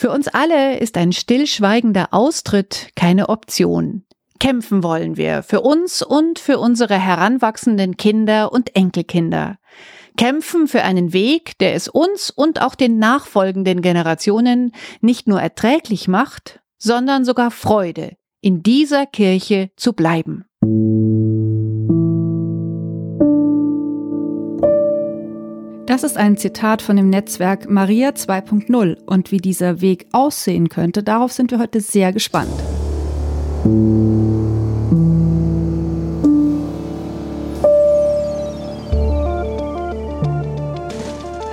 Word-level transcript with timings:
Für 0.00 0.10
uns 0.10 0.28
alle 0.28 0.78
ist 0.78 0.96
ein 0.96 1.12
stillschweigender 1.12 2.08
Austritt 2.12 2.88
keine 2.96 3.28
Option. 3.28 4.04
Kämpfen 4.38 4.82
wollen 4.82 5.18
wir 5.18 5.42
für 5.42 5.60
uns 5.60 6.00
und 6.00 6.38
für 6.38 6.58
unsere 6.58 6.98
heranwachsenden 6.98 7.98
Kinder 7.98 8.50
und 8.50 8.74
Enkelkinder. 8.74 9.58
Kämpfen 10.16 10.68
für 10.68 10.84
einen 10.84 11.12
Weg, 11.12 11.58
der 11.58 11.74
es 11.74 11.86
uns 11.86 12.30
und 12.30 12.62
auch 12.62 12.76
den 12.76 12.98
nachfolgenden 12.98 13.82
Generationen 13.82 14.72
nicht 15.02 15.28
nur 15.28 15.38
erträglich 15.38 16.08
macht, 16.08 16.60
sondern 16.78 17.26
sogar 17.26 17.50
Freude, 17.50 18.16
in 18.40 18.62
dieser 18.62 19.04
Kirche 19.04 19.68
zu 19.76 19.92
bleiben. 19.92 20.46
Das 25.90 26.04
ist 26.04 26.16
ein 26.16 26.36
Zitat 26.36 26.82
von 26.82 26.94
dem 26.94 27.10
Netzwerk 27.10 27.68
Maria 27.68 28.10
2.0 28.10 28.98
und 29.06 29.32
wie 29.32 29.38
dieser 29.38 29.80
Weg 29.80 30.06
aussehen 30.12 30.68
könnte, 30.68 31.02
darauf 31.02 31.32
sind 31.32 31.50
wir 31.50 31.58
heute 31.58 31.80
sehr 31.80 32.12
gespannt. 32.12 32.52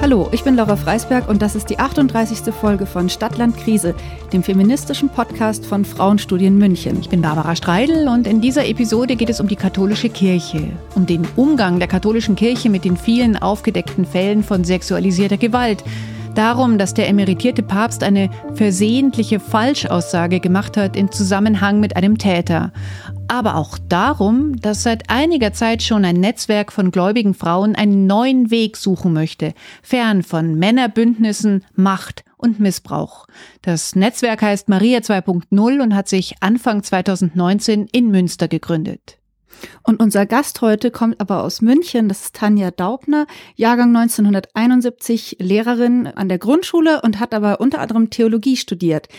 Hallo, 0.09 0.29
ich 0.31 0.45
bin 0.45 0.55
Laura 0.55 0.77
Freisberg 0.77 1.27
und 1.27 1.41
das 1.41 1.53
ist 1.53 1.69
die 1.69 1.79
38. 1.79 2.53
Folge 2.53 2.85
von 2.85 3.09
Stadtland 3.09 3.57
Krise, 3.57 3.93
dem 4.31 4.41
feministischen 4.41 5.09
Podcast 5.09 5.65
von 5.65 5.83
Frauenstudien 5.83 6.57
München. 6.57 6.97
Ich 7.01 7.09
bin 7.09 7.21
Barbara 7.21 7.57
Streidel 7.57 8.07
und 8.07 8.25
in 8.25 8.39
dieser 8.39 8.65
Episode 8.65 9.17
geht 9.17 9.29
es 9.29 9.41
um 9.41 9.49
die 9.49 9.57
katholische 9.57 10.07
Kirche, 10.07 10.71
um 10.95 11.05
den 11.05 11.27
Umgang 11.35 11.79
der 11.79 11.89
katholischen 11.89 12.37
Kirche 12.37 12.69
mit 12.69 12.85
den 12.85 12.95
vielen 12.95 13.35
aufgedeckten 13.35 14.05
Fällen 14.05 14.45
von 14.45 14.63
sexualisierter 14.63 15.35
Gewalt 15.35 15.83
darum, 16.35 16.77
dass 16.77 16.93
der 16.93 17.09
emeritierte 17.09 17.61
Papst 17.61 18.01
eine 18.01 18.29
versehentliche 18.53 19.41
Falschaussage 19.41 20.39
gemacht 20.39 20.77
hat 20.77 20.95
in 20.95 21.11
Zusammenhang 21.11 21.81
mit 21.81 21.97
einem 21.97 22.17
Täter. 22.17 22.71
Aber 23.29 23.55
auch 23.55 23.77
darum, 23.77 24.59
dass 24.61 24.83
seit 24.83 25.09
einiger 25.09 25.51
Zeit 25.51 25.83
schon 25.83 26.05
ein 26.05 26.15
Netzwerk 26.15 26.71
von 26.71 26.91
gläubigen 26.91 27.33
Frauen 27.33 27.75
einen 27.75 28.07
neuen 28.07 28.51
Weg 28.51 28.77
suchen 28.77 29.11
möchte, 29.11 29.53
fern 29.81 30.23
von 30.23 30.55
Männerbündnissen, 30.55 31.65
Macht 31.75 32.23
und 32.37 32.59
Missbrauch. 32.59 33.27
Das 33.61 33.95
Netzwerk 33.95 34.41
heißt 34.41 34.69
Maria 34.69 34.99
2.0 34.99 35.81
und 35.81 35.93
hat 35.93 36.07
sich 36.07 36.35
Anfang 36.39 36.83
2019 36.83 37.87
in 37.91 38.11
Münster 38.11 38.47
gegründet. 38.47 39.17
Und 39.83 39.99
unser 39.99 40.25
Gast 40.25 40.61
heute 40.61 40.91
kommt 40.91 41.19
aber 41.19 41.43
aus 41.43 41.61
München. 41.61 42.07
Das 42.09 42.25
ist 42.25 42.35
Tanja 42.35 42.71
Daubner, 42.71 43.25
Jahrgang 43.55 43.95
1971, 43.95 45.37
Lehrerin 45.39 46.07
an 46.07 46.29
der 46.29 46.37
Grundschule 46.37 47.01
und 47.01 47.19
hat 47.19 47.33
aber 47.33 47.59
unter 47.59 47.79
anderem 47.79 48.09
Theologie 48.09 48.55
studiert. 48.55 49.09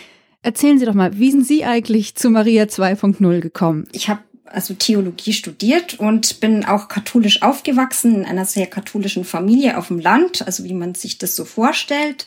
Erzählen 0.41 0.77
Sie 0.77 0.85
doch 0.85 0.93
mal, 0.93 1.19
wie 1.19 1.31
sind 1.31 1.45
Sie 1.45 1.65
eigentlich 1.65 2.15
zu 2.15 2.29
Maria 2.29 2.63
2.0 2.63 3.39
gekommen? 3.41 3.87
Ich 3.91 4.07
habe 4.07 4.21
also 4.45 4.73
Theologie 4.73 5.33
studiert 5.33 5.99
und 5.99 6.39
bin 6.39 6.65
auch 6.65 6.87
katholisch 6.87 7.41
aufgewachsen 7.41 8.15
in 8.15 8.25
einer 8.25 8.45
sehr 8.45 8.67
katholischen 8.67 9.23
Familie 9.23 9.77
auf 9.77 9.87
dem 9.87 9.99
Land, 9.99 10.45
also 10.45 10.63
wie 10.63 10.73
man 10.73 10.95
sich 10.95 11.17
das 11.17 11.35
so 11.35 11.45
vorstellt. 11.45 12.25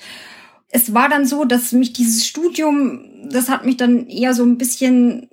Es 0.69 0.95
war 0.95 1.09
dann 1.09 1.27
so, 1.27 1.45
dass 1.45 1.73
mich 1.73 1.93
dieses 1.93 2.27
Studium, 2.27 3.05
das 3.31 3.49
hat 3.49 3.67
mich 3.67 3.77
dann 3.77 4.07
eher 4.09 4.35
so 4.35 4.45
ein 4.45 4.59
bisschen 4.59 5.29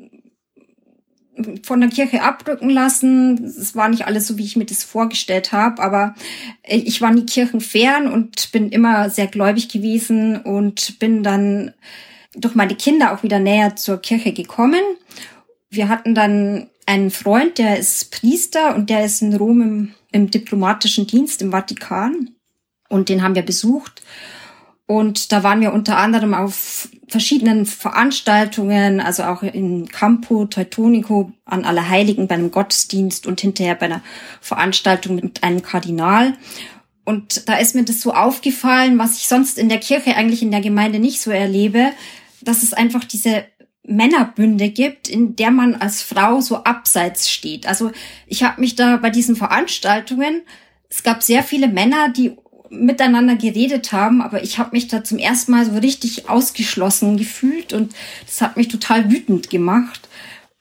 von 1.63 1.79
der 1.79 1.89
Kirche 1.89 2.21
abrücken 2.21 2.69
lassen. 2.69 3.43
Es 3.45 3.75
war 3.75 3.87
nicht 3.89 4.05
alles 4.05 4.27
so, 4.27 4.37
wie 4.37 4.43
ich 4.43 4.57
mir 4.57 4.65
das 4.65 4.83
vorgestellt 4.83 5.51
habe, 5.51 5.81
aber 5.81 6.15
ich 6.67 7.01
war 7.01 7.11
nie 7.11 7.25
kirchenfern 7.25 8.11
und 8.11 8.51
bin 8.51 8.69
immer 8.69 9.09
sehr 9.09 9.27
gläubig 9.27 9.69
gewesen 9.69 10.37
und 10.37 10.99
bin 10.99 11.23
dann 11.23 11.73
durch 12.35 12.55
meine 12.55 12.75
Kinder 12.75 13.13
auch 13.13 13.23
wieder 13.23 13.39
näher 13.39 13.75
zur 13.75 14.01
Kirche 14.01 14.33
gekommen. 14.33 14.81
Wir 15.69 15.89
hatten 15.89 16.15
dann 16.15 16.69
einen 16.85 17.11
Freund, 17.11 17.57
der 17.57 17.77
ist 17.77 18.11
Priester 18.11 18.75
und 18.75 18.89
der 18.89 19.05
ist 19.05 19.21
in 19.21 19.35
Rom 19.35 19.61
im, 19.61 19.93
im 20.11 20.31
diplomatischen 20.31 21.07
Dienst 21.07 21.41
im 21.41 21.51
Vatikan 21.51 22.31
und 22.87 23.09
den 23.09 23.21
haben 23.21 23.35
wir 23.35 23.43
besucht. 23.43 24.01
Und 24.87 25.31
da 25.31 25.43
waren 25.43 25.61
wir 25.61 25.71
unter 25.71 25.97
anderem 25.97 26.33
auf 26.33 26.89
verschiedenen 27.07 27.67
Veranstaltungen, 27.67 28.99
also 28.99 29.21
auch 29.21 29.43
in 29.43 29.87
Campo 29.87 30.45
Teutonico 30.45 31.31
an 31.45 31.63
Allerheiligen 31.63 32.27
bei 32.27 32.33
einem 32.33 32.49
Gottesdienst 32.49 33.27
und 33.27 33.39
hinterher 33.39 33.75
bei 33.75 33.85
einer 33.85 34.01
Veranstaltung 34.41 35.17
mit 35.17 35.43
einem 35.43 35.61
Kardinal. 35.61 36.33
Und 37.05 37.47
da 37.47 37.57
ist 37.57 37.75
mir 37.75 37.83
das 37.83 38.01
so 38.01 38.13
aufgefallen, 38.13 38.97
was 38.97 39.17
ich 39.17 39.27
sonst 39.27 39.59
in 39.59 39.69
der 39.69 39.79
Kirche 39.79 40.15
eigentlich 40.15 40.41
in 40.41 40.49
der 40.49 40.61
Gemeinde 40.61 40.97
nicht 40.97 41.21
so 41.21 41.29
erlebe, 41.29 41.91
dass 42.41 42.63
es 42.63 42.73
einfach 42.73 43.03
diese 43.03 43.45
Männerbünde 43.83 44.69
gibt, 44.69 45.07
in 45.07 45.35
der 45.35 45.51
man 45.51 45.75
als 45.75 46.01
Frau 46.01 46.41
so 46.41 46.63
abseits 46.63 47.29
steht. 47.29 47.67
Also 47.67 47.91
ich 48.27 48.43
habe 48.43 48.61
mich 48.61 48.75
da 48.75 48.97
bei 48.97 49.09
diesen 49.09 49.35
Veranstaltungen, 49.35 50.41
es 50.89 51.03
gab 51.03 51.23
sehr 51.23 51.43
viele 51.43 51.67
Männer, 51.67 52.09
die 52.09 52.35
miteinander 52.69 53.35
geredet 53.35 53.91
haben, 53.91 54.21
aber 54.21 54.43
ich 54.43 54.59
habe 54.59 54.71
mich 54.73 54.87
da 54.87 55.03
zum 55.03 55.17
ersten 55.17 55.51
Mal 55.51 55.65
so 55.65 55.77
richtig 55.77 56.29
ausgeschlossen 56.29 57.17
gefühlt 57.17 57.73
und 57.73 57.93
das 58.25 58.41
hat 58.41 58.57
mich 58.57 58.67
total 58.67 59.11
wütend 59.11 59.49
gemacht. 59.49 60.07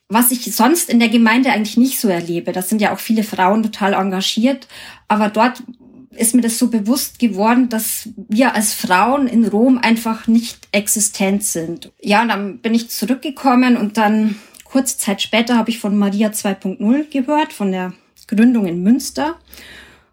Was 0.08 0.30
ich 0.30 0.54
sonst 0.54 0.88
in 0.88 1.00
der 1.00 1.10
Gemeinde 1.10 1.50
eigentlich 1.50 1.76
nicht 1.76 2.00
so 2.00 2.08
erlebe. 2.08 2.52
Das 2.52 2.70
sind 2.70 2.80
ja 2.80 2.94
auch 2.94 2.98
viele 2.98 3.24
Frauen 3.24 3.62
total 3.62 3.92
engagiert, 3.92 4.66
aber 5.06 5.28
dort 5.28 5.62
ist 6.10 6.34
mir 6.34 6.42
das 6.42 6.58
so 6.58 6.68
bewusst 6.68 7.18
geworden, 7.18 7.68
dass 7.68 8.08
wir 8.28 8.54
als 8.54 8.74
Frauen 8.74 9.26
in 9.26 9.46
Rom 9.46 9.78
einfach 9.78 10.26
nicht 10.26 10.68
existent 10.72 11.44
sind. 11.44 11.92
Ja, 12.00 12.22
und 12.22 12.28
dann 12.28 12.58
bin 12.58 12.74
ich 12.74 12.90
zurückgekommen 12.90 13.76
und 13.76 13.96
dann 13.96 14.36
kurze 14.64 14.98
Zeit 14.98 15.22
später 15.22 15.56
habe 15.56 15.70
ich 15.70 15.78
von 15.78 15.96
Maria 15.96 16.28
2.0 16.28 17.10
gehört, 17.10 17.52
von 17.52 17.72
der 17.72 17.92
Gründung 18.26 18.66
in 18.66 18.82
Münster 18.82 19.36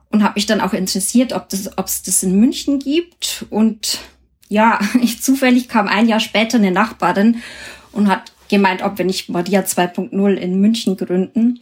und 0.09 0.23
habe 0.23 0.35
mich 0.35 0.45
dann 0.45 0.61
auch 0.61 0.73
interessiert, 0.73 1.34
ob 1.34 1.50
das, 1.50 1.78
ob 1.78 1.88
es 1.88 2.03
das 2.03 2.23
in 2.23 2.39
München 2.39 2.79
gibt. 2.79 3.45
Und 3.50 4.00
ja, 4.47 4.79
ich 5.01 5.22
zufällig 5.22 5.67
kam 5.67 5.88
ein 5.88 6.07
Jahr 6.07 6.19
später 6.19 6.57
eine 6.57 6.72
Nachbarin 6.72 7.41
und 7.91 8.07
hat 8.07 8.31
gemeint, 8.50 8.81
ob 8.81 8.97
wir 8.97 9.05
nicht 9.05 9.29
Maria 9.29 9.61
2.0 9.61 10.34
in 10.34 10.59
München 10.59 10.97
gründen. 10.97 11.59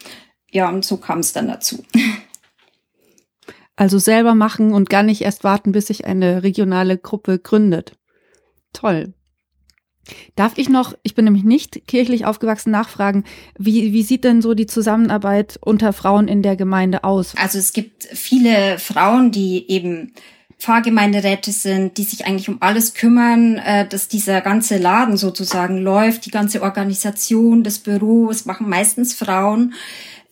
Ja, 0.51 0.69
und 0.69 0.85
so 0.85 0.97
kam 0.97 1.19
es 1.19 1.33
dann 1.33 1.47
dazu. 1.47 1.83
Also 3.75 3.97
selber 3.97 4.35
machen 4.35 4.73
und 4.73 4.89
gar 4.89 5.03
nicht 5.03 5.21
erst 5.21 5.43
warten, 5.43 5.71
bis 5.71 5.87
sich 5.87 6.05
eine 6.05 6.43
regionale 6.43 6.97
Gruppe 6.97 7.39
gründet. 7.39 7.93
Toll. 8.71 9.13
Darf 10.35 10.53
ich 10.57 10.69
noch, 10.69 10.93
ich 11.03 11.15
bin 11.15 11.25
nämlich 11.25 11.45
nicht 11.45 11.87
kirchlich 11.87 12.25
aufgewachsen, 12.25 12.71
nachfragen, 12.71 13.23
wie, 13.57 13.93
wie 13.93 14.03
sieht 14.03 14.25
denn 14.25 14.41
so 14.41 14.53
die 14.53 14.65
Zusammenarbeit 14.65 15.57
unter 15.61 15.93
Frauen 15.93 16.27
in 16.27 16.41
der 16.41 16.55
Gemeinde 16.57 17.03
aus? 17.03 17.33
Also 17.37 17.57
es 17.57 17.71
gibt 17.71 18.03
viele 18.03 18.79
Frauen, 18.79 19.31
die 19.31 19.69
eben 19.71 20.13
Pfarrgemeinderäte 20.59 21.51
sind, 21.51 21.97
die 21.97 22.03
sich 22.03 22.25
eigentlich 22.25 22.49
um 22.49 22.57
alles 22.61 22.93
kümmern, 22.93 23.57
äh, 23.57 23.87
dass 23.87 24.07
dieser 24.07 24.41
ganze 24.41 24.77
Laden 24.77 25.17
sozusagen 25.17 25.77
läuft, 25.77 26.25
die 26.25 26.31
ganze 26.31 26.61
Organisation, 26.61 27.63
das 27.63 27.79
Büro, 27.79 28.29
es 28.29 28.45
machen 28.45 28.69
meistens 28.69 29.13
Frauen. 29.13 29.73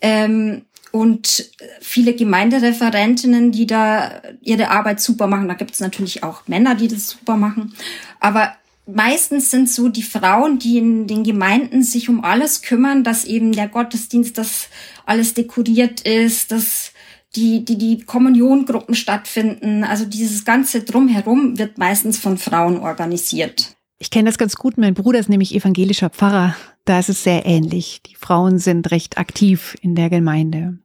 Ähm, 0.02 0.64
und 0.92 1.50
viele 1.80 2.14
Gemeindereferentinnen, 2.14 3.52
die 3.52 3.66
da 3.66 4.22
ihre 4.42 4.70
Arbeit 4.70 5.00
super 5.00 5.28
machen. 5.28 5.48
Da 5.48 5.54
gibt 5.54 5.74
es 5.74 5.80
natürlich 5.80 6.24
auch 6.24 6.48
Männer, 6.48 6.76
die 6.76 6.88
das 6.88 7.10
super 7.10 7.38
machen. 7.38 7.74
Aber 8.20 8.54
meistens 8.86 9.52
sind 9.52 9.70
so 9.70 9.90
die 9.90 10.04
Frauen, 10.04 10.60
die 10.60 10.78
in 10.78 11.08
den 11.08 11.24
Gemeinden 11.24 11.84
sich 11.84 12.10
um 12.10 12.24
alles 12.24 12.62
kümmern, 12.62 13.04
dass 13.04 13.26
eben 13.26 13.52
der 13.54 13.68
Gottesdienst, 13.68 14.38
dass 14.38 14.70
alles 15.06 15.34
dekoriert 15.34 16.02
ist, 16.02 16.52
dass 16.52 16.92
die, 17.36 17.64
die, 17.64 17.78
die 17.78 18.02
Kommuniongruppen 18.02 18.96
stattfinden. 18.96 19.84
Also 19.84 20.06
dieses 20.06 20.44
ganze 20.44 20.82
Drumherum 20.82 21.58
wird 21.58 21.78
meistens 21.78 22.18
von 22.18 22.38
Frauen 22.38 22.78
organisiert. 22.78 23.76
Ich 24.00 24.10
kenne 24.10 24.30
das 24.30 24.38
ganz 24.38 24.56
gut. 24.56 24.78
Mein 24.78 24.96
Bruder 24.96 25.20
ist 25.20 25.30
nämlich 25.30 25.54
evangelischer 25.54 26.10
Pfarrer. 26.10 26.56
Da 26.86 27.00
ist 27.00 27.10
es 27.10 27.24
sehr 27.24 27.46
ähnlich. 27.46 28.02
Die 28.08 28.16
Frauen 28.16 28.58
sind 28.58 28.90
recht 28.92 29.18
aktiv 29.18 29.78
in 29.82 29.96
der 29.96 30.10
Gemeinde. 30.10 30.80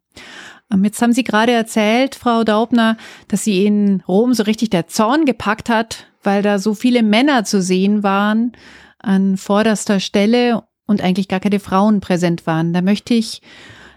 Ähm, 0.73 0.85
jetzt 0.85 1.01
haben 1.01 1.13
Sie 1.13 1.25
gerade 1.25 1.53
erzählt, 1.53 2.15
Frau 2.15 2.45
Daubner, 2.45 2.97
dass 3.29 3.45
Sie 3.45 3.65
in 3.65 4.03
Rom 4.07 4.35
so 4.35 4.43
richtig 4.43 4.71
der 4.71 4.89
Zorn 4.89 5.25
gepackt 5.25 5.69
hat, 5.69 6.07
weil 6.23 6.43
da 6.43 6.59
so 6.59 6.75
viele 6.75 7.03
Männer 7.03 7.45
zu 7.45 7.63
sehen 7.63 8.03
waren 8.03 8.53
an 8.99 9.37
vorderster 9.37 10.01
Stelle 10.01 10.65
und 10.87 11.01
eigentlich 11.01 11.29
gar 11.29 11.41
keine 11.41 11.61
Frauen 11.61 12.01
präsent 12.01 12.47
waren. 12.47 12.73
Da 12.73 12.83
möchte 12.83 13.15
ich 13.15 13.43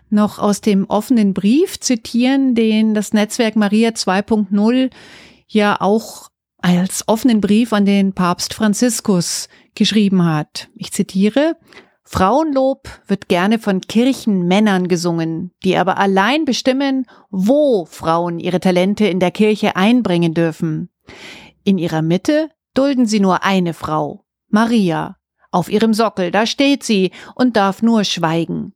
noch 0.10 0.39
aus 0.39 0.62
dem 0.62 0.86
offenen 0.86 1.33
Brief 1.33 1.80
zitieren, 1.80 2.56
den 2.56 2.94
das 2.94 3.13
Netzwerk 3.13 3.56
Maria 3.56 3.89
2.0 3.89 4.89
ja 5.48 5.80
auch 5.80 6.30
als 6.62 7.07
offenen 7.07 7.42
Brief 7.42 7.74
an 7.74 7.86
den 7.86 8.13
Papst 8.13 8.54
Franziskus 8.54 9.48
geschrieben 9.75 10.25
hat. 10.25 10.69
Ich 10.75 10.92
zitiere, 10.92 11.56
Frauenlob 12.11 12.89
wird 13.06 13.29
gerne 13.29 13.59
von 13.59 13.81
Kirchenmännern 13.81 14.88
gesungen, 14.88 15.51
die 15.63 15.77
aber 15.77 16.00
allein 16.00 16.44
bestimmen, 16.44 17.06
wo 17.29 17.85
Frauen 17.85 18.39
ihre 18.39 18.59
Talente 18.59 19.06
in 19.06 19.19
der 19.19 19.29
Kirche 19.29 19.75
einbringen 19.75 20.33
dürfen. 20.33 20.89
In 21.63 21.77
ihrer 21.77 22.01
Mitte 22.01 22.50
Dulden 22.73 23.06
Sie 23.06 23.19
nur 23.19 23.44
eine 23.44 23.75
Frau, 23.75 24.25
Maria. 24.47 25.17
Auf 25.51 25.69
ihrem 25.69 25.94
Sockel, 25.94 26.31
da 26.31 26.47
steht 26.47 26.83
sie 26.83 27.11
und 27.35 27.56
darf 27.56 27.83
nur 27.83 28.03
schweigen. 28.03 28.73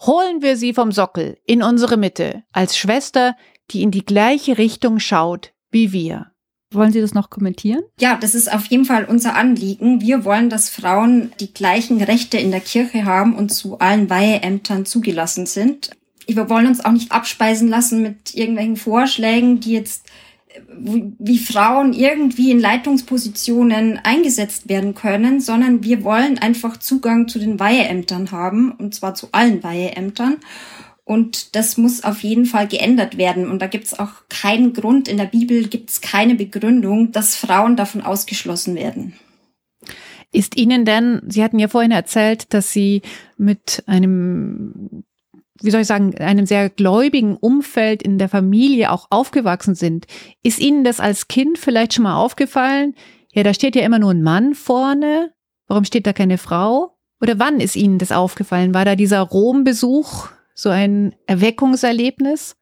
Holen 0.00 0.40
wir 0.40 0.56
sie 0.56 0.72
vom 0.72 0.90
Sockel 0.90 1.36
in 1.44 1.62
unsere 1.62 1.98
Mitte, 1.98 2.44
als 2.50 2.78
Schwester, 2.78 3.36
die 3.70 3.82
in 3.82 3.90
die 3.90 4.06
gleiche 4.06 4.56
Richtung 4.56 5.00
schaut 5.00 5.52
wie 5.70 5.92
wir. 5.92 6.32
Wollen 6.72 6.92
Sie 6.92 7.00
das 7.00 7.14
noch 7.14 7.30
kommentieren? 7.30 7.82
Ja, 7.98 8.16
das 8.16 8.34
ist 8.34 8.52
auf 8.52 8.66
jeden 8.66 8.84
Fall 8.84 9.04
unser 9.04 9.34
Anliegen. 9.34 10.00
Wir 10.00 10.24
wollen, 10.24 10.50
dass 10.50 10.70
Frauen 10.70 11.32
die 11.40 11.52
gleichen 11.52 12.00
Rechte 12.00 12.38
in 12.38 12.52
der 12.52 12.60
Kirche 12.60 13.04
haben 13.04 13.34
und 13.34 13.48
zu 13.52 13.80
allen 13.80 14.08
Weiheämtern 14.08 14.86
zugelassen 14.86 15.46
sind. 15.46 15.90
Wir 16.28 16.48
wollen 16.48 16.68
uns 16.68 16.84
auch 16.84 16.92
nicht 16.92 17.10
abspeisen 17.10 17.68
lassen 17.68 18.02
mit 18.02 18.34
irgendwelchen 18.34 18.76
Vorschlägen, 18.76 19.58
die 19.58 19.72
jetzt 19.72 20.06
wie 20.76 21.38
Frauen 21.38 21.92
irgendwie 21.92 22.50
in 22.50 22.60
Leitungspositionen 22.60 24.00
eingesetzt 24.02 24.68
werden 24.68 24.94
können, 24.94 25.40
sondern 25.40 25.84
wir 25.84 26.02
wollen 26.04 26.38
einfach 26.38 26.76
Zugang 26.78 27.28
zu 27.28 27.38
den 27.38 27.60
Weiheämtern 27.60 28.30
haben, 28.30 28.72
und 28.72 28.94
zwar 28.94 29.14
zu 29.14 29.28
allen 29.32 29.62
Weiheämtern. 29.62 30.36
Und 31.10 31.56
das 31.56 31.76
muss 31.76 32.04
auf 32.04 32.22
jeden 32.22 32.46
Fall 32.46 32.68
geändert 32.68 33.18
werden. 33.18 33.50
Und 33.50 33.60
da 33.60 33.66
gibt 33.66 33.86
es 33.86 33.98
auch 33.98 34.12
keinen 34.28 34.74
Grund, 34.74 35.08
in 35.08 35.16
der 35.16 35.24
Bibel 35.24 35.66
gibt 35.66 35.90
es 35.90 36.00
keine 36.00 36.36
Begründung, 36.36 37.10
dass 37.10 37.34
Frauen 37.34 37.74
davon 37.74 38.00
ausgeschlossen 38.00 38.76
werden. 38.76 39.14
Ist 40.30 40.56
Ihnen 40.56 40.84
denn, 40.84 41.20
Sie 41.26 41.42
hatten 41.42 41.58
ja 41.58 41.66
vorhin 41.66 41.90
erzählt, 41.90 42.54
dass 42.54 42.72
Sie 42.72 43.02
mit 43.36 43.82
einem, 43.86 45.02
wie 45.60 45.72
soll 45.72 45.80
ich 45.80 45.88
sagen, 45.88 46.16
einem 46.16 46.46
sehr 46.46 46.70
gläubigen 46.70 47.36
Umfeld 47.36 48.04
in 48.04 48.18
der 48.18 48.28
Familie 48.28 48.92
auch 48.92 49.08
aufgewachsen 49.10 49.74
sind. 49.74 50.06
Ist 50.44 50.60
Ihnen 50.60 50.84
das 50.84 51.00
als 51.00 51.26
Kind 51.26 51.58
vielleicht 51.58 51.94
schon 51.94 52.04
mal 52.04 52.22
aufgefallen? 52.22 52.94
Ja, 53.32 53.42
da 53.42 53.52
steht 53.52 53.74
ja 53.74 53.82
immer 53.82 53.98
nur 53.98 54.12
ein 54.12 54.22
Mann 54.22 54.54
vorne. 54.54 55.32
Warum 55.66 55.84
steht 55.84 56.06
da 56.06 56.12
keine 56.12 56.38
Frau? 56.38 56.96
Oder 57.20 57.40
wann 57.40 57.58
ist 57.58 57.74
Ihnen 57.74 57.98
das 57.98 58.12
aufgefallen? 58.12 58.74
War 58.74 58.84
da 58.84 58.94
dieser 58.94 59.22
Rom-Besuch 59.22 60.28
so 60.60 60.68
ein 60.68 61.14
Erweckungserlebnis? 61.26 62.54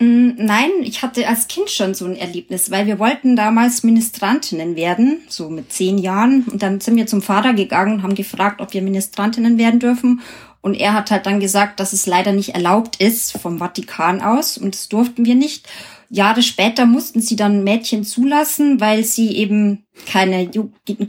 Mm, 0.00 0.32
nein, 0.36 0.70
ich 0.82 1.02
hatte 1.02 1.26
als 1.28 1.46
Kind 1.46 1.70
schon 1.70 1.94
so 1.94 2.04
ein 2.04 2.16
Erlebnis, 2.16 2.70
weil 2.72 2.86
wir 2.86 2.98
wollten 2.98 3.36
damals 3.36 3.84
Ministrantinnen 3.84 4.74
werden, 4.74 5.22
so 5.28 5.48
mit 5.48 5.72
zehn 5.72 5.98
Jahren. 5.98 6.42
Und 6.50 6.64
dann 6.64 6.80
sind 6.80 6.96
wir 6.96 7.06
zum 7.06 7.22
Vater 7.22 7.54
gegangen 7.54 7.94
und 7.94 8.02
haben 8.02 8.16
gefragt, 8.16 8.60
ob 8.60 8.74
wir 8.74 8.82
Ministrantinnen 8.82 9.56
werden 9.56 9.78
dürfen. 9.78 10.20
Und 10.62 10.74
er 10.74 10.94
hat 10.94 11.12
halt 11.12 11.26
dann 11.26 11.38
gesagt, 11.38 11.78
dass 11.78 11.92
es 11.92 12.06
leider 12.06 12.32
nicht 12.32 12.56
erlaubt 12.56 13.00
ist 13.00 13.38
vom 13.38 13.58
Vatikan 13.58 14.20
aus 14.20 14.58
und 14.58 14.74
das 14.74 14.88
durften 14.88 15.24
wir 15.24 15.36
nicht. 15.36 15.68
Jahre 16.10 16.42
später 16.42 16.86
mussten 16.86 17.20
sie 17.20 17.36
dann 17.36 17.62
Mädchen 17.62 18.02
zulassen, 18.02 18.80
weil 18.80 19.04
sie 19.04 19.36
eben 19.36 19.86
keine, 20.06 20.50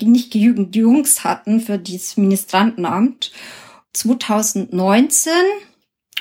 nicht 0.04 0.32
genügend 0.32 0.76
Jungs 0.76 1.24
hatten 1.24 1.60
für 1.60 1.80
dieses 1.80 2.18
Ministrantenamt. 2.18 3.32
2019 3.98 5.32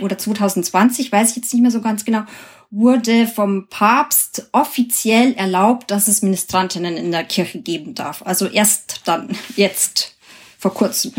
oder 0.01 0.19
2020, 0.19 1.13
weiß 1.13 1.31
ich 1.31 1.37
jetzt 1.37 1.53
nicht 1.53 1.63
mehr 1.63 1.71
so 1.71 1.81
ganz 1.81 2.05
genau, 2.05 2.23
wurde 2.71 3.27
vom 3.27 3.69
Papst 3.69 4.49
offiziell 4.53 5.35
erlaubt, 5.35 5.91
dass 5.91 6.09
es 6.09 6.23
Ministrantinnen 6.23 6.97
in 6.97 7.11
der 7.13 7.25
Kirche 7.25 7.61
geben 7.61 7.95
darf. 7.95 8.23
Also 8.25 8.47
erst 8.47 9.03
dann, 9.05 9.37
jetzt, 9.57 10.17
vor 10.59 10.75
kurzem. 10.75 11.13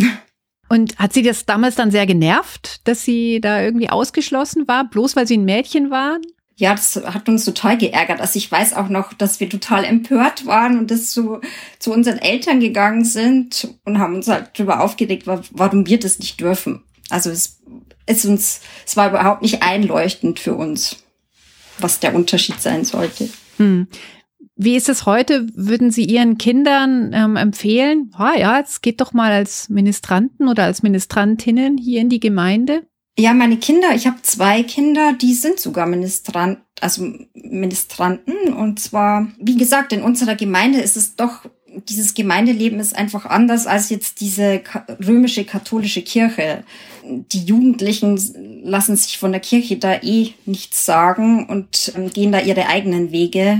Und 0.69 0.97
hat 0.99 1.13
sie 1.13 1.21
das 1.21 1.45
damals 1.45 1.75
dann 1.75 1.91
sehr 1.91 2.05
genervt, 2.05 2.81
dass 2.83 3.03
sie 3.03 3.39
da 3.39 3.61
irgendwie 3.61 3.89
ausgeschlossen 3.89 4.67
war, 4.67 4.89
bloß 4.89 5.15
weil 5.15 5.25
sie 5.25 5.37
ein 5.37 5.45
Mädchen 5.45 5.89
waren? 5.89 6.21
Ja, 6.59 6.73
das 6.73 6.95
hat 6.95 7.29
uns 7.29 7.45
total 7.45 7.77
geärgert. 7.77 8.19
Also 8.19 8.37
ich 8.37 8.51
weiß 8.51 8.73
auch 8.73 8.89
noch, 8.89 9.13
dass 9.13 9.39
wir 9.39 9.47
total 9.47 9.83
empört 9.83 10.47
waren 10.47 10.79
und 10.79 10.89
das 10.89 11.13
so 11.13 11.39
zu 11.77 11.93
unseren 11.93 12.17
Eltern 12.17 12.59
gegangen 12.59 13.05
sind 13.05 13.75
und 13.85 13.99
haben 13.99 14.15
uns 14.15 14.27
halt 14.27 14.49
darüber 14.55 14.81
aufgeregt, 14.81 15.27
warum 15.27 15.85
wir 15.85 15.99
das 15.99 16.17
nicht 16.17 16.39
dürfen. 16.39 16.81
Also 17.09 17.29
es 17.29 17.59
ist 18.07 18.25
uns, 18.25 18.61
es 18.87 18.97
war 18.97 19.09
überhaupt 19.09 19.43
nicht 19.43 19.61
einleuchtend 19.61 20.39
für 20.39 20.55
uns, 20.55 20.97
was 21.77 21.99
der 21.99 22.15
Unterschied 22.15 22.59
sein 22.59 22.85
sollte. 22.85 23.29
Hm. 23.57 23.87
Wie 24.55 24.75
ist 24.75 24.89
es 24.89 25.05
heute? 25.05 25.47
Würden 25.53 25.91
Sie 25.91 26.05
Ihren 26.05 26.39
Kindern 26.39 27.11
ähm, 27.13 27.35
empfehlen, 27.35 28.09
ah 28.15 28.33
ja, 28.35 28.57
jetzt 28.57 28.81
geht 28.81 28.99
doch 28.99 29.13
mal 29.13 29.31
als 29.31 29.69
Ministranten 29.69 30.47
oder 30.47 30.63
als 30.63 30.81
Ministrantinnen 30.81 31.77
hier 31.77 32.01
in 32.01 32.09
die 32.09 32.19
Gemeinde? 32.19 32.87
Ja, 33.19 33.33
meine 33.33 33.57
Kinder, 33.57 33.95
ich 33.95 34.05
habe 34.05 34.21
zwei 34.21 34.61
Kinder, 34.61 35.13
die 35.13 35.33
sind 35.33 35.59
sogar 35.59 35.87
Ministrant, 35.87 36.59
also 36.79 37.03
Ministranten. 37.33 38.53
Und 38.53 38.79
zwar, 38.79 39.27
wie 39.39 39.57
gesagt, 39.57 39.91
in 39.91 40.03
unserer 40.03 40.35
Gemeinde 40.35 40.79
ist 40.79 40.95
es 40.95 41.15
doch, 41.15 41.41
dieses 41.89 42.13
Gemeindeleben 42.13 42.79
ist 42.79 42.95
einfach 42.95 43.25
anders 43.25 43.65
als 43.65 43.89
jetzt 43.89 44.21
diese 44.21 44.61
römische 45.05 45.45
katholische 45.45 46.03
Kirche. 46.03 46.63
Die 47.03 47.43
Jugendlichen 47.43 48.63
lassen 48.63 48.95
sich 48.95 49.17
von 49.17 49.31
der 49.31 49.41
Kirche 49.41 49.77
da 49.77 49.95
eh 49.95 50.33
nichts 50.45 50.85
sagen 50.85 51.47
und 51.47 51.93
ähm, 51.95 52.11
gehen 52.11 52.31
da 52.31 52.39
ihre 52.39 52.67
eigenen 52.67 53.11
Wege. 53.11 53.59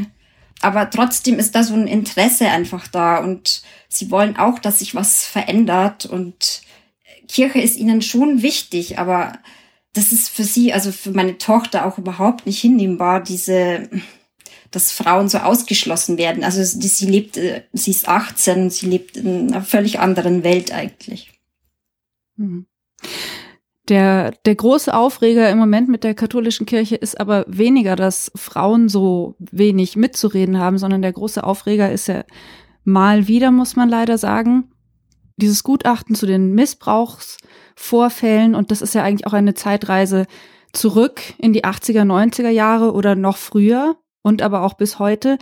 Aber 0.62 0.90
trotzdem 0.90 1.40
ist 1.40 1.56
da 1.56 1.64
so 1.64 1.74
ein 1.74 1.88
Interesse 1.88 2.48
einfach 2.48 2.88
da 2.88 3.18
und 3.18 3.64
sie 3.90 4.12
wollen 4.12 4.38
auch, 4.38 4.60
dass 4.60 4.80
sich 4.80 4.94
was 4.94 5.26
verändert 5.26 6.06
und 6.06 6.62
Kirche 7.28 7.60
ist 7.60 7.78
ihnen 7.78 8.02
schon 8.02 8.42
wichtig, 8.42 9.00
aber 9.00 9.34
das 9.94 10.12
ist 10.12 10.30
für 10.30 10.44
sie, 10.44 10.74
also 10.74 10.92
für 10.92 11.12
meine 11.12 11.38
Tochter 11.38 11.86
auch 11.86 11.98
überhaupt 11.98 12.46
nicht 12.46 12.60
hinnehmbar, 12.60 13.22
diese, 13.22 13.90
dass 14.72 14.92
Frauen 14.92 15.28
so 15.28 15.40
ausgeschlossen 15.40 16.18
werden. 16.18 16.44
Also 16.44 16.64
sie 16.64 17.06
lebt, 17.06 17.38
äh, 17.38 17.64
sie 17.74 17.92
ist 17.92 18.08
18, 18.08 18.70
sie 18.70 18.86
lebt 18.86 19.18
in 19.18 19.50
einer 19.50 19.64
völlig 19.64 20.00
anderen 20.00 20.44
Welt 20.44 20.72
eigentlich. 20.72 21.32
Mhm. 22.36 22.68
Der, 23.90 24.32
der 24.46 24.56
große 24.56 24.94
Aufreger 24.94 25.50
im 25.50 25.58
Moment 25.58 25.88
mit 25.88 26.04
der 26.04 26.14
katholischen 26.14 26.66
Kirche 26.66 26.96
ist 26.96 27.20
aber 27.20 27.46
weniger, 27.48 27.96
dass 27.96 28.32
Frauen 28.36 28.90
so 28.90 29.36
wenig 29.40 29.96
mitzureden 29.96 30.60
haben, 30.60 30.78
sondern 30.78 31.02
der 31.02 31.14
große 31.14 31.42
Aufreger 31.42 31.90
ist 31.90 32.08
ja 32.08 32.26
mal 32.84 33.28
wieder, 33.28 33.52
muss 33.52 33.78
man 33.78 33.88
leider 33.88 34.18
sagen, 34.18 34.72
dieses 35.38 35.64
Gutachten 35.64 36.16
zu 36.16 36.26
den 36.26 36.54
Missbrauchsvorfällen 36.54 38.56
und 38.56 38.72
das 38.72 38.82
ist 38.82 38.94
ja 38.94 39.04
eigentlich 39.04 39.28
auch 39.28 39.34
eine 39.34 39.54
Zeitreise 39.54 40.26
zurück 40.74 41.22
in 41.38 41.54
die 41.54 41.64
80er, 41.64 42.04
90er 42.04 42.50
Jahre 42.50 42.94
oder 42.94 43.16
noch 43.16 43.38
früher 43.38 43.96
und 44.22 44.42
aber 44.42 44.64
auch 44.64 44.74
bis 44.74 45.00
heute. 45.00 45.38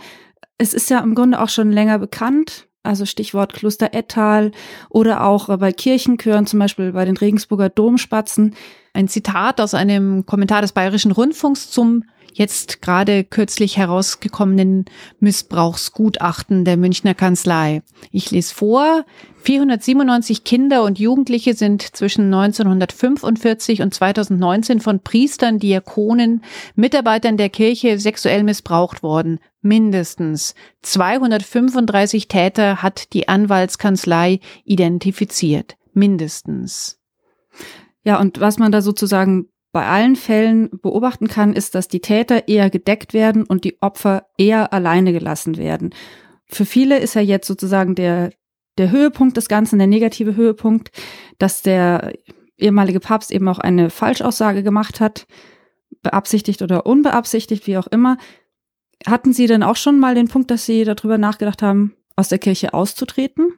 Es 0.58 0.72
ist 0.72 0.90
ja 0.90 1.00
im 1.00 1.14
Grunde 1.14 1.40
auch 1.40 1.48
schon 1.48 1.72
länger 1.72 1.98
bekannt, 1.98 2.68
also 2.82 3.04
Stichwort 3.04 3.52
Kloster 3.52 3.92
Ettal 3.92 4.52
oder 4.88 5.24
auch 5.24 5.48
bei 5.58 5.72
Kirchenchören, 5.72 6.46
zum 6.46 6.60
Beispiel 6.60 6.92
bei 6.92 7.04
den 7.04 7.16
Regensburger 7.16 7.68
Domspatzen. 7.68 8.54
Ein 8.94 9.08
Zitat 9.08 9.60
aus 9.60 9.74
einem 9.74 10.24
Kommentar 10.24 10.62
des 10.62 10.72
Bayerischen 10.72 11.12
Rundfunks 11.12 11.70
zum 11.70 12.04
jetzt 12.36 12.82
gerade 12.82 13.24
kürzlich 13.24 13.78
herausgekommenen 13.78 14.84
Missbrauchsgutachten 15.20 16.64
der 16.64 16.76
Münchner 16.76 17.14
Kanzlei. 17.14 17.82
Ich 18.10 18.30
lese 18.30 18.54
vor. 18.54 19.04
497 19.42 20.44
Kinder 20.44 20.82
und 20.82 20.98
Jugendliche 20.98 21.54
sind 21.54 21.96
zwischen 21.96 22.32
1945 22.34 23.80
und 23.80 23.94
2019 23.94 24.80
von 24.80 25.00
Priestern, 25.00 25.58
Diakonen, 25.58 26.42
Mitarbeitern 26.74 27.36
der 27.36 27.48
Kirche 27.48 27.98
sexuell 27.98 28.42
missbraucht 28.42 29.02
worden. 29.02 29.38
Mindestens 29.62 30.54
235 30.82 32.28
Täter 32.28 32.82
hat 32.82 33.14
die 33.14 33.28
Anwaltskanzlei 33.28 34.40
identifiziert. 34.64 35.76
Mindestens. 35.94 36.98
Ja, 38.02 38.20
und 38.20 38.40
was 38.40 38.58
man 38.58 38.72
da 38.72 38.82
sozusagen 38.82 39.48
bei 39.76 39.84
allen 39.84 40.16
Fällen 40.16 40.70
beobachten 40.80 41.28
kann, 41.28 41.52
ist, 41.52 41.74
dass 41.74 41.86
die 41.86 42.00
Täter 42.00 42.48
eher 42.48 42.70
gedeckt 42.70 43.12
werden 43.12 43.44
und 43.44 43.62
die 43.62 43.76
Opfer 43.82 44.26
eher 44.38 44.72
alleine 44.72 45.12
gelassen 45.12 45.58
werden. 45.58 45.94
Für 46.46 46.64
viele 46.64 46.98
ist 46.98 47.14
ja 47.14 47.20
jetzt 47.20 47.46
sozusagen 47.46 47.94
der, 47.94 48.32
der 48.78 48.90
Höhepunkt 48.90 49.36
des 49.36 49.48
Ganzen, 49.48 49.78
der 49.78 49.86
negative 49.86 50.34
Höhepunkt, 50.34 50.92
dass 51.36 51.60
der 51.60 52.14
ehemalige 52.56 53.00
Papst 53.00 53.30
eben 53.30 53.46
auch 53.48 53.58
eine 53.58 53.90
Falschaussage 53.90 54.62
gemacht 54.62 54.98
hat, 54.98 55.26
beabsichtigt 56.02 56.62
oder 56.62 56.86
unbeabsichtigt, 56.86 57.66
wie 57.66 57.76
auch 57.76 57.86
immer. 57.86 58.16
Hatten 59.06 59.34
Sie 59.34 59.46
denn 59.46 59.62
auch 59.62 59.76
schon 59.76 59.98
mal 59.98 60.14
den 60.14 60.28
Punkt, 60.28 60.50
dass 60.50 60.64
Sie 60.64 60.84
darüber 60.84 61.18
nachgedacht 61.18 61.60
haben, 61.60 61.94
aus 62.16 62.30
der 62.30 62.38
Kirche 62.38 62.72
auszutreten? 62.72 63.52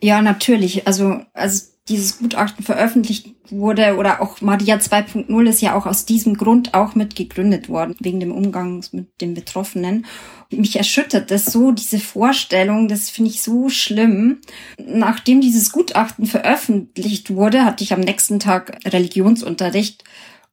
Ja, 0.00 0.22
natürlich. 0.22 0.86
Also, 0.86 1.20
also 1.34 1.66
dieses 1.88 2.18
Gutachten 2.18 2.64
veröffentlicht 2.64 3.34
wurde 3.50 3.96
oder 3.96 4.20
auch 4.20 4.40
Maria 4.40 4.76
2.0 4.76 5.48
ist 5.48 5.62
ja 5.62 5.74
auch 5.74 5.86
aus 5.86 6.04
diesem 6.04 6.36
Grund 6.36 6.74
auch 6.74 6.94
mit 6.94 7.16
gegründet 7.16 7.68
worden, 7.68 7.96
wegen 8.00 8.20
dem 8.20 8.32
Umgang 8.32 8.84
mit 8.92 9.20
den 9.20 9.34
Betroffenen. 9.34 10.06
Mich 10.50 10.76
erschüttert 10.76 11.30
das 11.30 11.46
so, 11.46 11.72
diese 11.72 11.98
Vorstellung, 11.98 12.88
das 12.88 13.10
finde 13.10 13.30
ich 13.30 13.42
so 13.42 13.68
schlimm. 13.68 14.38
Nachdem 14.78 15.40
dieses 15.40 15.72
Gutachten 15.72 16.26
veröffentlicht 16.26 17.34
wurde, 17.34 17.64
hatte 17.64 17.84
ich 17.84 17.92
am 17.92 18.00
nächsten 18.00 18.38
Tag 18.38 18.78
Religionsunterricht 18.86 20.04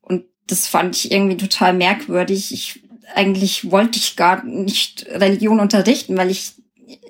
und 0.02 0.24
das 0.48 0.68
fand 0.68 0.96
ich 0.96 1.12
irgendwie 1.12 1.38
total 1.38 1.74
merkwürdig. 1.74 2.54
Ich 2.54 2.82
eigentlich 3.14 3.72
wollte 3.72 4.00
ich 4.00 4.16
gar 4.16 4.44
nicht 4.44 5.06
Religion 5.10 5.60
unterrichten, 5.60 6.18
weil 6.18 6.32
ich 6.32 6.54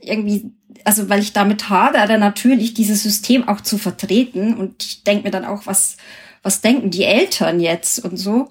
irgendwie, 0.01 0.51
also 0.83 1.09
weil 1.09 1.21
ich 1.21 1.33
damit 1.33 1.69
hadere, 1.69 2.17
natürlich 2.17 2.73
dieses 2.73 3.03
System 3.03 3.47
auch 3.47 3.61
zu 3.61 3.77
vertreten. 3.77 4.55
Und 4.55 4.83
ich 4.83 5.03
denke 5.03 5.23
mir 5.23 5.31
dann 5.31 5.45
auch, 5.45 5.65
was, 5.65 5.97
was 6.43 6.61
denken 6.61 6.91
die 6.91 7.03
Eltern 7.03 7.59
jetzt 7.59 8.03
und 8.03 8.17
so. 8.17 8.49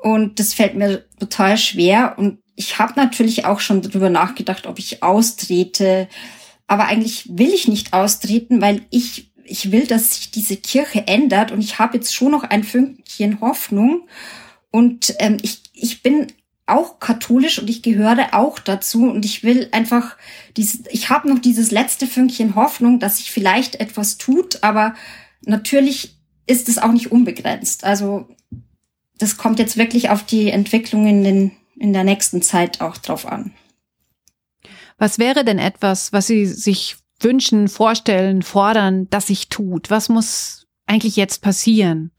Und 0.00 0.40
das 0.40 0.54
fällt 0.54 0.74
mir 0.74 1.04
total 1.18 1.56
schwer. 1.58 2.14
Und 2.18 2.38
ich 2.56 2.78
habe 2.78 2.94
natürlich 2.96 3.44
auch 3.44 3.60
schon 3.60 3.82
darüber 3.82 4.10
nachgedacht, 4.10 4.66
ob 4.66 4.78
ich 4.78 5.02
austrete. 5.02 6.08
Aber 6.66 6.86
eigentlich 6.86 7.26
will 7.36 7.52
ich 7.52 7.68
nicht 7.68 7.92
austreten, 7.92 8.60
weil 8.60 8.82
ich 8.90 9.28
ich 9.44 9.72
will, 9.72 9.86
dass 9.86 10.14
sich 10.14 10.30
diese 10.30 10.56
Kirche 10.56 11.06
ändert 11.06 11.50
und 11.50 11.60
ich 11.60 11.78
habe 11.78 11.96
jetzt 11.96 12.14
schon 12.14 12.30
noch 12.30 12.44
ein 12.44 12.64
Fünkchen 12.64 13.40
Hoffnung 13.40 14.08
und 14.70 15.14
ähm, 15.18 15.36
ich 15.42 15.62
ich 15.74 16.02
bin 16.02 16.28
auch 16.72 16.98
katholisch 17.00 17.58
und 17.58 17.68
ich 17.68 17.82
gehöre 17.82 18.28
auch 18.32 18.58
dazu 18.58 19.04
und 19.10 19.24
ich 19.24 19.42
will 19.44 19.68
einfach 19.72 20.16
dieses, 20.56 20.82
ich 20.90 21.10
habe 21.10 21.28
noch 21.28 21.38
dieses 21.38 21.70
letzte 21.70 22.06
Fünkchen 22.06 22.54
Hoffnung, 22.54 22.98
dass 22.98 23.18
sich 23.18 23.30
vielleicht 23.30 23.76
etwas 23.76 24.18
tut, 24.18 24.62
aber 24.62 24.94
natürlich 25.42 26.16
ist 26.46 26.68
es 26.68 26.78
auch 26.78 26.92
nicht 26.92 27.12
unbegrenzt. 27.12 27.84
Also 27.84 28.28
das 29.18 29.36
kommt 29.36 29.58
jetzt 29.58 29.76
wirklich 29.76 30.10
auf 30.10 30.24
die 30.24 30.50
Entwicklung 30.50 31.06
in, 31.06 31.22
den, 31.22 31.52
in 31.76 31.92
der 31.92 32.04
nächsten 32.04 32.42
Zeit 32.42 32.80
auch 32.80 32.96
drauf 32.96 33.26
an. 33.26 33.52
Was 34.98 35.18
wäre 35.18 35.44
denn 35.44 35.58
etwas, 35.58 36.12
was 36.12 36.26
Sie 36.26 36.46
sich 36.46 36.96
wünschen, 37.20 37.68
vorstellen, 37.68 38.42
fordern, 38.42 39.08
dass 39.10 39.28
sich 39.28 39.48
tut? 39.48 39.90
Was 39.90 40.08
muss 40.08 40.66
eigentlich 40.86 41.16
jetzt 41.16 41.42
passieren? 41.42 42.10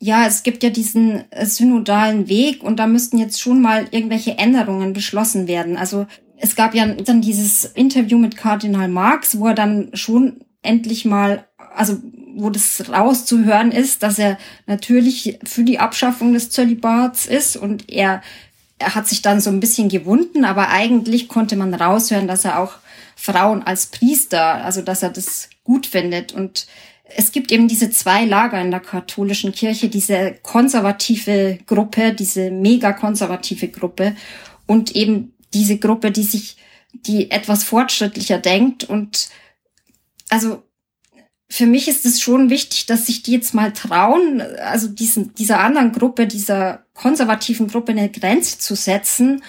Ja, 0.00 0.26
es 0.26 0.42
gibt 0.42 0.62
ja 0.62 0.70
diesen 0.70 1.30
äh, 1.30 1.44
synodalen 1.44 2.28
Weg 2.28 2.62
und 2.62 2.78
da 2.78 2.86
müssten 2.86 3.18
jetzt 3.18 3.40
schon 3.40 3.60
mal 3.60 3.86
irgendwelche 3.90 4.38
Änderungen 4.38 4.94
beschlossen 4.94 5.46
werden. 5.46 5.76
Also 5.76 6.06
es 6.38 6.56
gab 6.56 6.74
ja 6.74 6.86
dann 6.86 7.20
dieses 7.20 7.66
Interview 7.66 8.18
mit 8.18 8.36
Kardinal 8.36 8.88
Marx, 8.88 9.38
wo 9.38 9.48
er 9.48 9.54
dann 9.54 9.90
schon 9.92 10.40
endlich 10.62 11.04
mal, 11.04 11.44
also 11.74 11.98
wo 12.34 12.48
das 12.48 12.88
rauszuhören 12.88 13.72
ist, 13.72 14.02
dass 14.02 14.18
er 14.18 14.38
natürlich 14.66 15.38
für 15.44 15.64
die 15.64 15.78
Abschaffung 15.78 16.32
des 16.32 16.48
Zölibats 16.48 17.26
ist 17.26 17.58
und 17.58 17.90
er, 17.90 18.22
er 18.78 18.94
hat 18.94 19.06
sich 19.06 19.20
dann 19.20 19.42
so 19.42 19.50
ein 19.50 19.60
bisschen 19.60 19.90
gewunden, 19.90 20.46
aber 20.46 20.70
eigentlich 20.70 21.28
konnte 21.28 21.56
man 21.56 21.74
raushören, 21.74 22.26
dass 22.26 22.46
er 22.46 22.58
auch 22.58 22.72
Frauen 23.16 23.62
als 23.62 23.86
Priester, 23.86 24.64
also 24.64 24.80
dass 24.80 25.02
er 25.02 25.10
das 25.10 25.50
gut 25.62 25.86
findet 25.86 26.32
und 26.32 26.66
es 27.16 27.32
gibt 27.32 27.52
eben 27.52 27.68
diese 27.68 27.90
zwei 27.90 28.24
Lager 28.24 28.60
in 28.60 28.70
der 28.70 28.80
katholischen 28.80 29.52
Kirche, 29.52 29.88
diese 29.88 30.36
konservative 30.42 31.58
Gruppe, 31.66 32.12
diese 32.12 32.50
mega 32.50 32.92
konservative 32.92 33.68
Gruppe 33.68 34.14
und 34.66 34.94
eben 34.94 35.34
diese 35.52 35.78
Gruppe, 35.78 36.10
die 36.10 36.22
sich, 36.22 36.56
die 36.92 37.30
etwas 37.30 37.64
fortschrittlicher 37.64 38.38
denkt 38.38 38.84
und 38.84 39.28
also 40.28 40.62
für 41.52 41.66
mich 41.66 41.88
ist 41.88 42.06
es 42.06 42.20
schon 42.20 42.48
wichtig, 42.48 42.86
dass 42.86 43.06
sich 43.06 43.24
die 43.24 43.32
jetzt 43.32 43.54
mal 43.54 43.72
trauen, 43.72 44.40
also 44.40 44.86
diesen, 44.86 45.34
dieser 45.34 45.58
anderen 45.58 45.90
Gruppe, 45.90 46.28
dieser 46.28 46.86
konservativen 46.94 47.66
Gruppe 47.66 47.90
eine 47.90 48.08
Grenze 48.08 48.58
zu 48.58 48.76
setzen. 48.76 49.42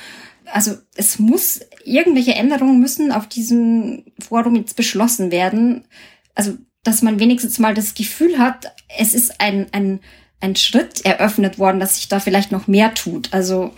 Also 0.45 0.77
es 0.95 1.19
muss, 1.19 1.59
irgendwelche 1.85 2.33
Änderungen 2.33 2.79
müssen 2.79 3.11
auf 3.11 3.27
diesem 3.27 4.05
Forum 4.19 4.55
jetzt 4.55 4.75
beschlossen 4.75 5.31
werden. 5.31 5.85
Also 6.33 6.57
dass 6.83 7.01
man 7.01 7.19
wenigstens 7.19 7.59
mal 7.59 7.73
das 7.73 7.93
Gefühl 7.93 8.39
hat, 8.39 8.73
es 8.97 9.13
ist 9.13 9.39
ein, 9.39 9.67
ein, 9.71 9.99
ein 10.39 10.55
Schritt 10.55 11.05
eröffnet 11.05 11.59
worden, 11.59 11.79
dass 11.79 11.95
sich 11.95 12.07
da 12.07 12.19
vielleicht 12.19 12.51
noch 12.51 12.67
mehr 12.67 12.93
tut. 12.93 13.33
Also 13.33 13.71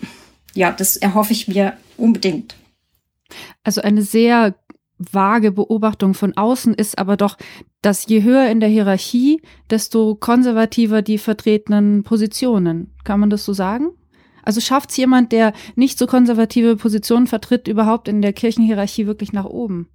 ja, 0.53 0.71
das 0.71 0.95
erhoffe 0.95 1.33
ich 1.33 1.47
mir 1.47 1.73
unbedingt. 1.97 2.55
Also 3.63 3.81
eine 3.81 4.03
sehr 4.03 4.55
vage 4.97 5.51
Beobachtung 5.51 6.13
von 6.13 6.37
außen 6.37 6.73
ist 6.73 6.97
aber 6.97 7.17
doch, 7.17 7.37
dass 7.81 8.07
je 8.07 8.23
höher 8.23 8.49
in 8.49 8.59
der 8.59 8.69
Hierarchie, 8.69 9.41
desto 9.69 10.15
konservativer 10.15 11.01
die 11.01 11.17
vertretenen 11.17 12.03
Positionen. 12.03 12.93
Kann 13.03 13.19
man 13.19 13.29
das 13.29 13.43
so 13.43 13.53
sagen? 13.53 13.89
Also 14.43 14.61
schafft 14.61 14.91
es 14.91 14.97
jemand, 14.97 15.31
der 15.31 15.53
nicht 15.75 15.97
so 15.97 16.05
konservative 16.05 16.75
Positionen 16.75 17.27
vertritt, 17.27 17.67
überhaupt 17.67 18.07
in 18.07 18.21
der 18.21 18.33
Kirchenhierarchie 18.33 19.07
wirklich 19.07 19.33
nach 19.33 19.45
oben? 19.45 19.89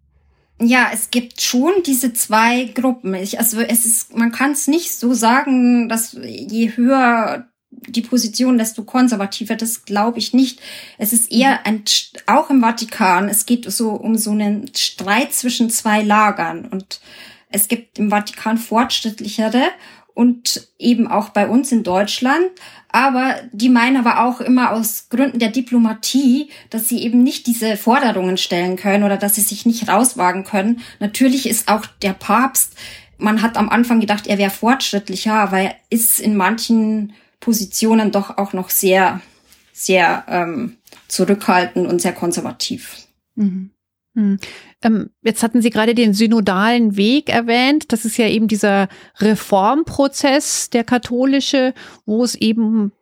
Ja, 0.60 0.90
es 0.92 1.10
gibt 1.10 1.40
schon 1.40 1.72
diese 1.86 2.12
zwei 2.12 2.64
Gruppen. 2.64 3.14
Ich, 3.14 3.38
also 3.38 3.60
es 3.60 3.84
ist, 3.84 4.16
man 4.16 4.32
kann 4.32 4.52
es 4.52 4.66
nicht 4.66 4.92
so 4.92 5.14
sagen, 5.14 5.88
dass 5.88 6.16
je 6.22 6.76
höher 6.76 7.48
die 7.70 8.02
Position, 8.02 8.58
desto 8.58 8.82
konservativer. 8.82 9.54
Das 9.54 9.84
glaube 9.84 10.18
ich 10.18 10.34
nicht. 10.34 10.60
Es 10.96 11.12
ist 11.12 11.30
eher 11.30 11.64
ein, 11.66 11.84
auch 12.26 12.50
im 12.50 12.60
Vatikan, 12.60 13.28
es 13.28 13.46
geht 13.46 13.70
so 13.70 13.90
um 13.90 14.16
so 14.16 14.32
einen 14.32 14.70
Streit 14.74 15.32
zwischen 15.32 15.70
zwei 15.70 16.02
Lagern 16.02 16.66
und 16.66 17.00
es 17.50 17.68
gibt 17.68 17.98
im 17.98 18.10
Vatikan 18.10 18.58
fortschrittlichere 18.58 19.62
und 20.18 20.66
eben 20.80 21.06
auch 21.06 21.28
bei 21.28 21.46
uns 21.46 21.70
in 21.70 21.84
Deutschland. 21.84 22.50
Aber 22.88 23.37
die 23.52 23.68
meinen 23.68 24.04
aber 24.04 24.25
auch 24.25 24.40
immer 24.40 24.72
aus 24.72 25.10
Gründen 25.10 25.38
der 25.38 25.50
Diplomatie, 25.50 26.50
dass 26.70 26.88
sie 26.88 27.04
eben 27.04 27.22
nicht 27.22 27.46
diese 27.46 27.76
Forderungen 27.76 28.37
stellen 28.37 28.75
können 28.75 29.04
oder 29.04 29.16
dass 29.16 29.37
sie 29.37 29.42
sich 29.42 29.64
nicht 29.64 29.88
rauswagen 29.88 30.42
können. 30.42 30.80
Natürlich 30.98 31.48
ist 31.48 31.68
auch 31.68 31.87
der 32.02 32.14
Papst, 32.14 32.75
man 33.16 33.42
hat 33.42 33.56
am 33.56 33.68
Anfang 33.68 34.00
gedacht, 34.00 34.26
er 34.26 34.38
wäre 34.38 34.50
fortschrittlicher, 34.50 35.34
aber 35.34 35.58
er 35.60 35.76
ist 35.88 36.18
in 36.18 36.37
manchen 36.37 37.12
Positionen 37.38 38.10
doch 38.10 38.38
auch 38.38 38.52
noch 38.52 38.70
sehr, 38.70 39.20
sehr 39.72 40.25
ähm, 40.26 40.78
zurückhaltend 41.06 41.87
und 41.87 42.02
sehr 42.02 42.12
konservativ. 42.12 43.06
Mhm. 43.37 43.70
Hm. 44.82 44.92
Ähm, 44.92 45.11
jetzt 45.23 45.42
hatten 45.42 45.62
Sie 45.62 45.70
gerade 45.70 45.94
den 45.94 46.14
synodalen 46.14 46.97
Weg 46.97 47.28
erwähnt. 47.28 47.92
Das 47.92 48.04
ist 48.04 48.16
ja 48.16 48.28
eben 48.28 48.49
dieser 48.49 48.88
Reformprozess, 49.18 50.70
der 50.70 50.85
katholische, 50.85 51.75
wo 52.06 52.23
es 52.25 52.35
eben, 52.35 52.92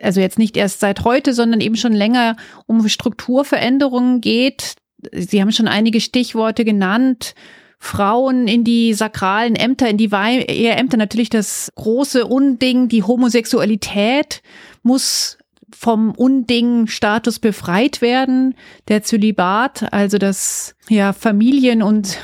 also 0.00 0.20
jetzt 0.20 0.38
nicht 0.38 0.56
erst 0.56 0.80
seit 0.80 1.04
heute, 1.04 1.34
sondern 1.34 1.60
eben 1.60 1.76
schon 1.76 1.92
länger 1.92 2.36
um 2.66 2.86
Strukturveränderungen 2.88 4.20
geht. 4.20 4.76
Sie 5.12 5.40
haben 5.40 5.52
schon 5.52 5.68
einige 5.68 6.00
Stichworte 6.00 6.64
genannt. 6.64 7.34
Frauen 7.78 8.48
in 8.48 8.64
die 8.64 8.94
sakralen 8.94 9.56
Ämter, 9.56 9.90
in 9.90 9.98
die 9.98 10.10
Weiheämter, 10.10 10.96
natürlich 10.96 11.28
das 11.28 11.70
große 11.74 12.24
Unding, 12.24 12.88
die 12.88 13.02
Homosexualität 13.02 14.42
muss 14.82 15.36
vom 15.76 16.12
Unding-Status 16.12 17.38
befreit 17.38 18.00
werden, 18.00 18.54
der 18.88 19.02
Zölibat, 19.02 19.92
also 19.92 20.18
das 20.18 20.74
ja 20.88 21.12
Familien 21.12 21.82
und 21.82 22.18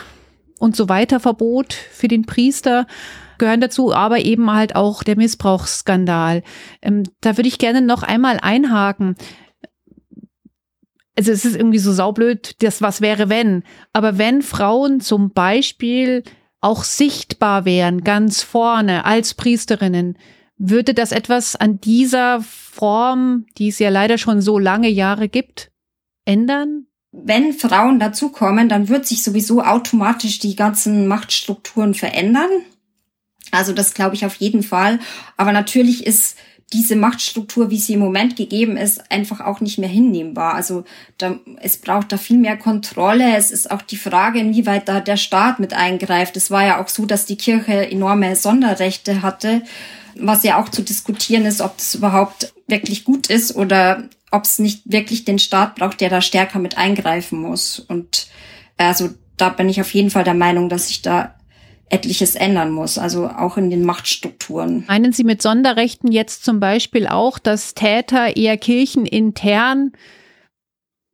und 0.58 0.76
so 0.76 0.88
weiter 0.90 1.20
Verbot 1.20 1.72
für 1.72 2.06
den 2.06 2.26
Priester 2.26 2.86
gehören 3.38 3.62
dazu, 3.62 3.92
aber 3.94 4.20
eben 4.20 4.52
halt 4.52 4.76
auch 4.76 5.02
der 5.02 5.16
Missbrauchsskandal. 5.16 6.42
Ähm, 6.82 7.04
da 7.22 7.36
würde 7.36 7.48
ich 7.48 7.58
gerne 7.58 7.80
noch 7.80 8.02
einmal 8.02 8.38
einhaken. 8.40 9.16
Also 11.16 11.32
es 11.32 11.44
ist 11.44 11.56
irgendwie 11.56 11.78
so 11.78 11.92
saublöd, 11.92 12.62
das 12.62 12.82
was 12.82 13.00
wäre 13.00 13.28
wenn. 13.30 13.64
Aber 13.94 14.18
wenn 14.18 14.42
Frauen 14.42 15.00
zum 15.00 15.32
Beispiel 15.32 16.22
auch 16.60 16.84
sichtbar 16.84 17.64
wären, 17.64 18.04
ganz 18.04 18.42
vorne 18.42 19.06
als 19.06 19.34
Priesterinnen, 19.34 20.18
würde 20.60 20.92
das 20.92 21.10
etwas 21.10 21.56
an 21.56 21.80
dieser 21.80 22.42
Form, 22.42 23.46
die 23.56 23.68
es 23.68 23.78
ja 23.78 23.88
leider 23.88 24.18
schon 24.18 24.42
so 24.42 24.58
lange 24.58 24.90
Jahre 24.90 25.28
gibt, 25.28 25.72
ändern? 26.26 26.86
Wenn 27.12 27.54
Frauen 27.54 27.98
dazukommen, 27.98 28.68
dann 28.68 28.88
wird 28.88 29.06
sich 29.06 29.22
sowieso 29.22 29.62
automatisch 29.62 30.38
die 30.38 30.54
ganzen 30.54 31.08
Machtstrukturen 31.08 31.94
verändern. 31.94 32.50
Also 33.50 33.72
das 33.72 33.94
glaube 33.94 34.14
ich 34.14 34.26
auf 34.26 34.36
jeden 34.36 34.62
Fall. 34.62 35.00
Aber 35.38 35.52
natürlich 35.52 36.06
ist 36.06 36.36
diese 36.74 36.94
Machtstruktur, 36.94 37.70
wie 37.70 37.78
sie 37.78 37.94
im 37.94 38.00
Moment 38.00 38.36
gegeben 38.36 38.76
ist, 38.76 39.10
einfach 39.10 39.40
auch 39.40 39.60
nicht 39.60 39.78
mehr 39.78 39.88
hinnehmbar. 39.88 40.54
Also 40.54 40.84
da, 41.16 41.40
es 41.60 41.78
braucht 41.78 42.12
da 42.12 42.18
viel 42.18 42.38
mehr 42.38 42.58
Kontrolle. 42.58 43.34
Es 43.34 43.50
ist 43.50 43.70
auch 43.70 43.82
die 43.82 43.96
Frage, 43.96 44.38
inwieweit 44.38 44.88
da 44.88 45.00
der 45.00 45.16
Staat 45.16 45.58
mit 45.58 45.72
eingreift. 45.72 46.36
Es 46.36 46.50
war 46.50 46.64
ja 46.64 46.80
auch 46.80 46.88
so, 46.88 47.06
dass 47.06 47.24
die 47.24 47.38
Kirche 47.38 47.90
enorme 47.90 48.36
Sonderrechte 48.36 49.22
hatte 49.22 49.62
was 50.16 50.42
ja 50.42 50.60
auch 50.60 50.68
zu 50.68 50.82
diskutieren 50.82 51.44
ist, 51.44 51.60
ob 51.60 51.76
das 51.76 51.94
überhaupt 51.94 52.52
wirklich 52.66 53.04
gut 53.04 53.28
ist 53.28 53.54
oder 53.54 54.04
ob 54.30 54.44
es 54.44 54.58
nicht 54.58 54.82
wirklich 54.84 55.24
den 55.24 55.38
Staat 55.38 55.76
braucht, 55.76 56.00
der 56.00 56.10
da 56.10 56.20
stärker 56.20 56.58
mit 56.58 56.78
eingreifen 56.78 57.40
muss. 57.40 57.80
Und 57.80 58.28
also 58.76 59.10
da 59.36 59.48
bin 59.48 59.68
ich 59.68 59.80
auf 59.80 59.92
jeden 59.94 60.10
Fall 60.10 60.24
der 60.24 60.34
Meinung, 60.34 60.68
dass 60.68 60.88
sich 60.88 61.02
da 61.02 61.34
etliches 61.88 62.36
ändern 62.36 62.70
muss, 62.70 62.98
also 62.98 63.28
auch 63.28 63.56
in 63.56 63.68
den 63.68 63.84
Machtstrukturen. 63.84 64.84
Meinen 64.86 65.12
Sie 65.12 65.24
mit 65.24 65.42
Sonderrechten 65.42 66.12
jetzt 66.12 66.44
zum 66.44 66.60
Beispiel 66.60 67.08
auch, 67.08 67.38
dass 67.38 67.74
Täter 67.74 68.36
eher 68.36 68.56
kirchenintern 68.56 69.92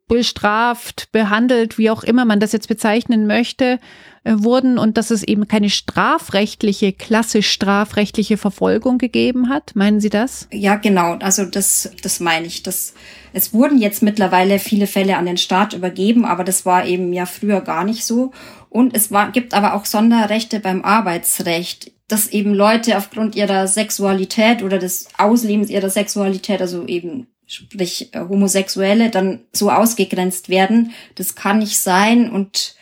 bestraft, 0.09 1.11
behandelt, 1.13 1.79
wie 1.79 1.91
auch 1.91 2.05
immer 2.05 2.25
man 2.25 2.41
das 2.41 2.53
jetzt 2.53 2.69
bezeichnen 2.69 3.27
möchte, 3.27 3.81
äh, 4.25 4.35
wurden 4.39 4.79
und 4.79 4.97
dass 4.97 5.11
es 5.11 5.23
eben 5.23 5.49
keine 5.49 5.71
strafrechtliche, 5.71 6.93
klassisch 6.93 7.51
strafrechtliche 7.51 8.37
Verfolgung 8.37 8.99
gegeben 8.99 9.49
hat. 9.49 9.75
Meinen 9.75 10.01
Sie 10.01 10.11
das? 10.11 10.49
Ja, 10.53 10.77
genau. 10.77 11.15
Also 11.21 11.45
das, 11.45 11.91
das 12.03 12.21
meine 12.21 12.47
ich. 12.47 12.63
Das, 12.63 12.95
es 13.33 13.53
wurden 13.53 13.79
jetzt 13.79 14.03
mittlerweile 14.03 14.59
viele 14.59 14.87
Fälle 14.87 15.17
an 15.17 15.27
den 15.27 15.37
Staat 15.37 15.73
übergeben, 15.73 16.25
aber 16.25 16.45
das 16.45 16.65
war 16.65 16.87
eben 16.87 17.13
ja 17.13 17.27
früher 17.27 17.61
gar 17.61 17.85
nicht 17.85 18.05
so. 18.05 18.33
Und 18.69 18.97
es 18.97 19.11
war, 19.11 19.33
gibt 19.33 19.55
aber 19.55 19.75
auch 19.75 19.85
Sonderrechte 19.85 20.61
beim 20.61 20.85
Arbeitsrecht, 20.85 21.93
dass 22.09 22.29
eben 22.29 22.55
Leute 22.55 22.99
aufgrund 22.99 23.35
ihrer 23.35 23.67
Sexualität 23.67 24.63
oder 24.63 24.79
des 24.79 25.09
Auslebens 25.19 25.71
ihrer 25.71 25.91
Sexualität, 25.91 26.61
also 26.61 26.87
eben 26.87 27.27
sprich 27.47 28.15
äh, 28.15 28.21
Homosexuelle, 28.21 29.11
dann 29.11 29.41
so 29.53 29.71
ausgegrenzt 29.71 30.49
werden. 30.49 30.93
Das 31.15 31.35
kann 31.35 31.59
nicht 31.59 31.79
sein 31.79 32.31
und 32.31 32.76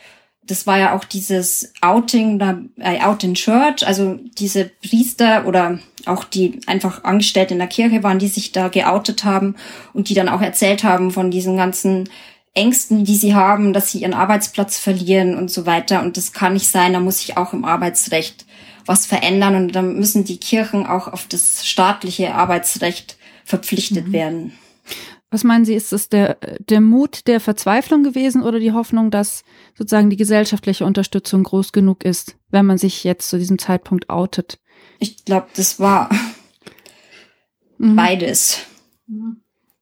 das 0.47 0.66
war 0.66 0.78
ja 0.78 0.94
auch 0.94 1.04
dieses 1.04 1.73
Outing, 1.80 2.40
Out 3.00 3.25
in 3.25 3.35
Church, 3.35 3.87
also 3.87 4.18
diese 4.37 4.66
Priester 4.66 5.47
oder 5.47 5.78
auch 6.04 6.25
die 6.25 6.61
einfach 6.66 7.04
Angestellte 7.04 7.54
in 7.54 7.61
der 7.61 7.68
Kirche 7.68 8.02
waren, 8.02 8.18
die 8.18 8.28
sich 8.28 8.52
da 8.52 8.68
geoutet 8.68 9.25
haben 9.25 9.56
und 9.94 10.11
die 10.11 10.14
dann 10.14 10.28
auch 10.28 10.42
erzählt 10.42 10.85
haben 10.85 11.11
von 11.12 11.30
diesen 11.30 11.56
ganzen 11.56 12.11
Ängsten, 12.52 13.04
die 13.04 13.16
sie 13.16 13.35
haben, 13.35 13.73
dass 13.73 13.90
sie 13.90 14.00
ihren 14.00 14.12
Arbeitsplatz 14.12 14.78
verlieren 14.78 15.35
und 15.35 15.50
so 15.50 15.64
weiter. 15.66 16.02
Und 16.02 16.16
das 16.18 16.33
kann 16.33 16.52
nicht 16.52 16.68
sein, 16.68 16.92
da 16.92 17.00
muss 17.00 17.21
sich 17.21 17.37
auch 17.37 17.52
im 17.52 17.64
Arbeitsrecht 17.64 18.44
was 18.87 19.06
verändern 19.06 19.56
und 19.56 19.73
dann 19.73 19.97
müssen 19.97 20.25
die 20.25 20.37
Kirchen 20.37 20.87
auch 20.87 21.09
auf 21.09 21.26
das 21.26 21.66
staatliche 21.66 22.35
Arbeitsrecht 22.35 23.16
verpflichtet 23.44 24.08
mhm. 24.08 24.12
werden. 24.12 24.52
Was 25.30 25.42
meinen 25.42 25.64
Sie, 25.64 25.74
ist 25.74 25.92
es 25.92 26.08
der, 26.08 26.38
der 26.60 26.80
Mut 26.80 27.26
der 27.26 27.40
Verzweiflung 27.40 28.04
gewesen 28.04 28.42
oder 28.42 28.60
die 28.60 28.72
Hoffnung, 28.72 29.10
dass 29.10 29.42
sozusagen 29.76 30.10
die 30.10 30.16
gesellschaftliche 30.16 30.84
Unterstützung 30.84 31.42
groß 31.42 31.72
genug 31.72 32.04
ist, 32.04 32.36
wenn 32.50 32.66
man 32.66 32.78
sich 32.78 33.02
jetzt 33.02 33.28
zu 33.30 33.38
diesem 33.38 33.58
Zeitpunkt 33.58 34.10
outet? 34.10 34.60
Ich 35.00 35.24
glaube, 35.24 35.48
das 35.56 35.80
war 35.80 36.08
mhm. 37.78 37.96
beides. 37.96 38.60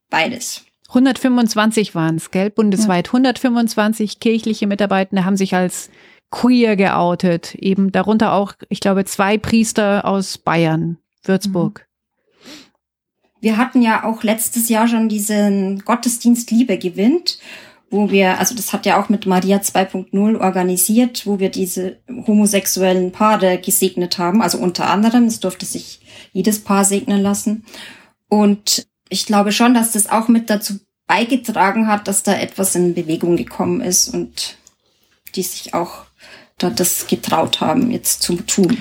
Beides. 0.09 0.65
125 0.89 1.95
waren 1.95 2.15
es, 2.15 2.31
gell? 2.31 2.49
Bundesweit. 2.49 3.07
Ja. 3.07 3.13
125 3.13 4.19
kirchliche 4.19 4.67
Mitarbeitende 4.67 5.25
haben 5.25 5.37
sich 5.37 5.55
als 5.55 5.89
queer 6.31 6.75
geoutet. 6.75 7.55
Eben 7.55 7.91
darunter 7.91 8.33
auch, 8.33 8.53
ich 8.69 8.79
glaube, 8.79 9.05
zwei 9.05 9.37
Priester 9.37 10.05
aus 10.05 10.37
Bayern, 10.37 10.97
Würzburg. 11.23 11.87
Wir 13.43 13.57
hatten 13.57 13.81
ja 13.81 14.05
auch 14.05 14.23
letztes 14.23 14.69
Jahr 14.69 14.87
schon 14.87 15.09
diesen 15.09 15.79
Gottesdienst 15.83 16.49
Liebe 16.49 16.77
gewinnt, 16.77 17.39
wo 17.89 18.09
wir, 18.09 18.39
also 18.39 18.55
das 18.55 18.71
hat 18.71 18.85
ja 18.85 18.97
auch 18.97 19.09
mit 19.09 19.25
Maria 19.25 19.57
2.0 19.57 20.39
organisiert, 20.39 21.27
wo 21.27 21.39
wir 21.39 21.49
diese 21.49 21.97
homosexuellen 22.25 23.11
Paare 23.11 23.57
gesegnet 23.57 24.17
haben. 24.17 24.41
Also 24.41 24.59
unter 24.59 24.89
anderem, 24.89 25.25
es 25.25 25.41
durfte 25.41 25.65
sich 25.65 25.99
jedes 26.31 26.63
Paar 26.63 26.85
segnen 26.85 27.21
lassen. 27.21 27.65
Und 28.29 28.87
ich 29.09 29.25
glaube 29.25 29.51
schon, 29.51 29.73
dass 29.73 29.91
das 29.91 30.09
auch 30.09 30.29
mit 30.29 30.49
dazu 30.49 30.75
beigetragen 31.05 31.87
hat, 31.87 32.07
dass 32.07 32.23
da 32.23 32.35
etwas 32.35 32.75
in 32.75 32.93
Bewegung 32.93 33.35
gekommen 33.35 33.81
ist 33.81 34.07
und 34.07 34.55
die 35.35 35.43
sich 35.43 35.73
auch 35.73 36.05
da 36.57 36.69
das 36.69 37.07
getraut 37.07 37.59
haben, 37.59 37.91
jetzt 37.91 38.21
zu 38.21 38.37
tun. 38.37 38.77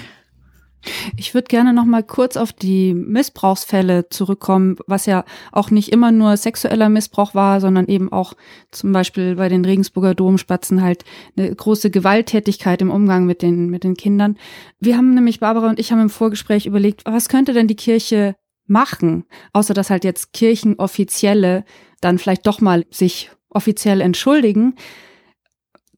Ich 1.17 1.35
würde 1.35 1.49
gerne 1.49 1.73
noch 1.73 1.85
mal 1.85 2.03
kurz 2.03 2.37
auf 2.37 2.53
die 2.53 2.95
Missbrauchsfälle 2.95 4.09
zurückkommen, 4.09 4.77
was 4.87 5.07
ja 5.07 5.25
auch 5.53 5.71
nicht 5.71 5.93
immer 5.93 6.13
nur 6.13 6.37
sexueller 6.37 6.89
Missbrauch 6.89 7.35
war, 7.35 7.61
sondern 7.61 7.87
eben 7.87 8.13
auch 8.13 8.35
zum 8.71 8.93
Beispiel 8.93 9.37
bei 9.37 9.49
den 9.49 9.65
Regensburger 9.65 10.15
Domspatzen 10.15 10.83
halt 10.83 11.05
eine 11.37 11.55
große 11.55 11.91
Gewalttätigkeit 11.91 12.83
im 12.83 12.91
Umgang 12.91 13.27
mit 13.27 13.43
den, 13.43 13.71
mit 13.71 13.85
den 13.85 13.95
Kindern. 13.95 14.37
Wir 14.81 14.97
haben 14.97 15.15
nämlich, 15.15 15.41
Barbara 15.41 15.69
und 15.69 15.79
ich 15.79 15.93
haben 15.93 16.01
im 16.01 16.11
Vorgespräch 16.11 16.67
überlegt, 16.67 17.03
was 17.05 17.29
könnte 17.29 17.53
denn 17.53 17.69
die 17.69 17.77
Kirche 17.77 18.35
machen, 18.67 19.25
außer 19.53 19.75
dass 19.75 19.91
halt 19.91 20.05
jetzt 20.05 20.33
Kirchenoffizielle 20.33 21.65
dann 22.01 22.19
vielleicht 22.19 22.47
doch 22.47 22.61
mal 22.61 22.85
sich 22.91 23.31
offiziell 23.51 24.01
entschuldigen 24.01 24.75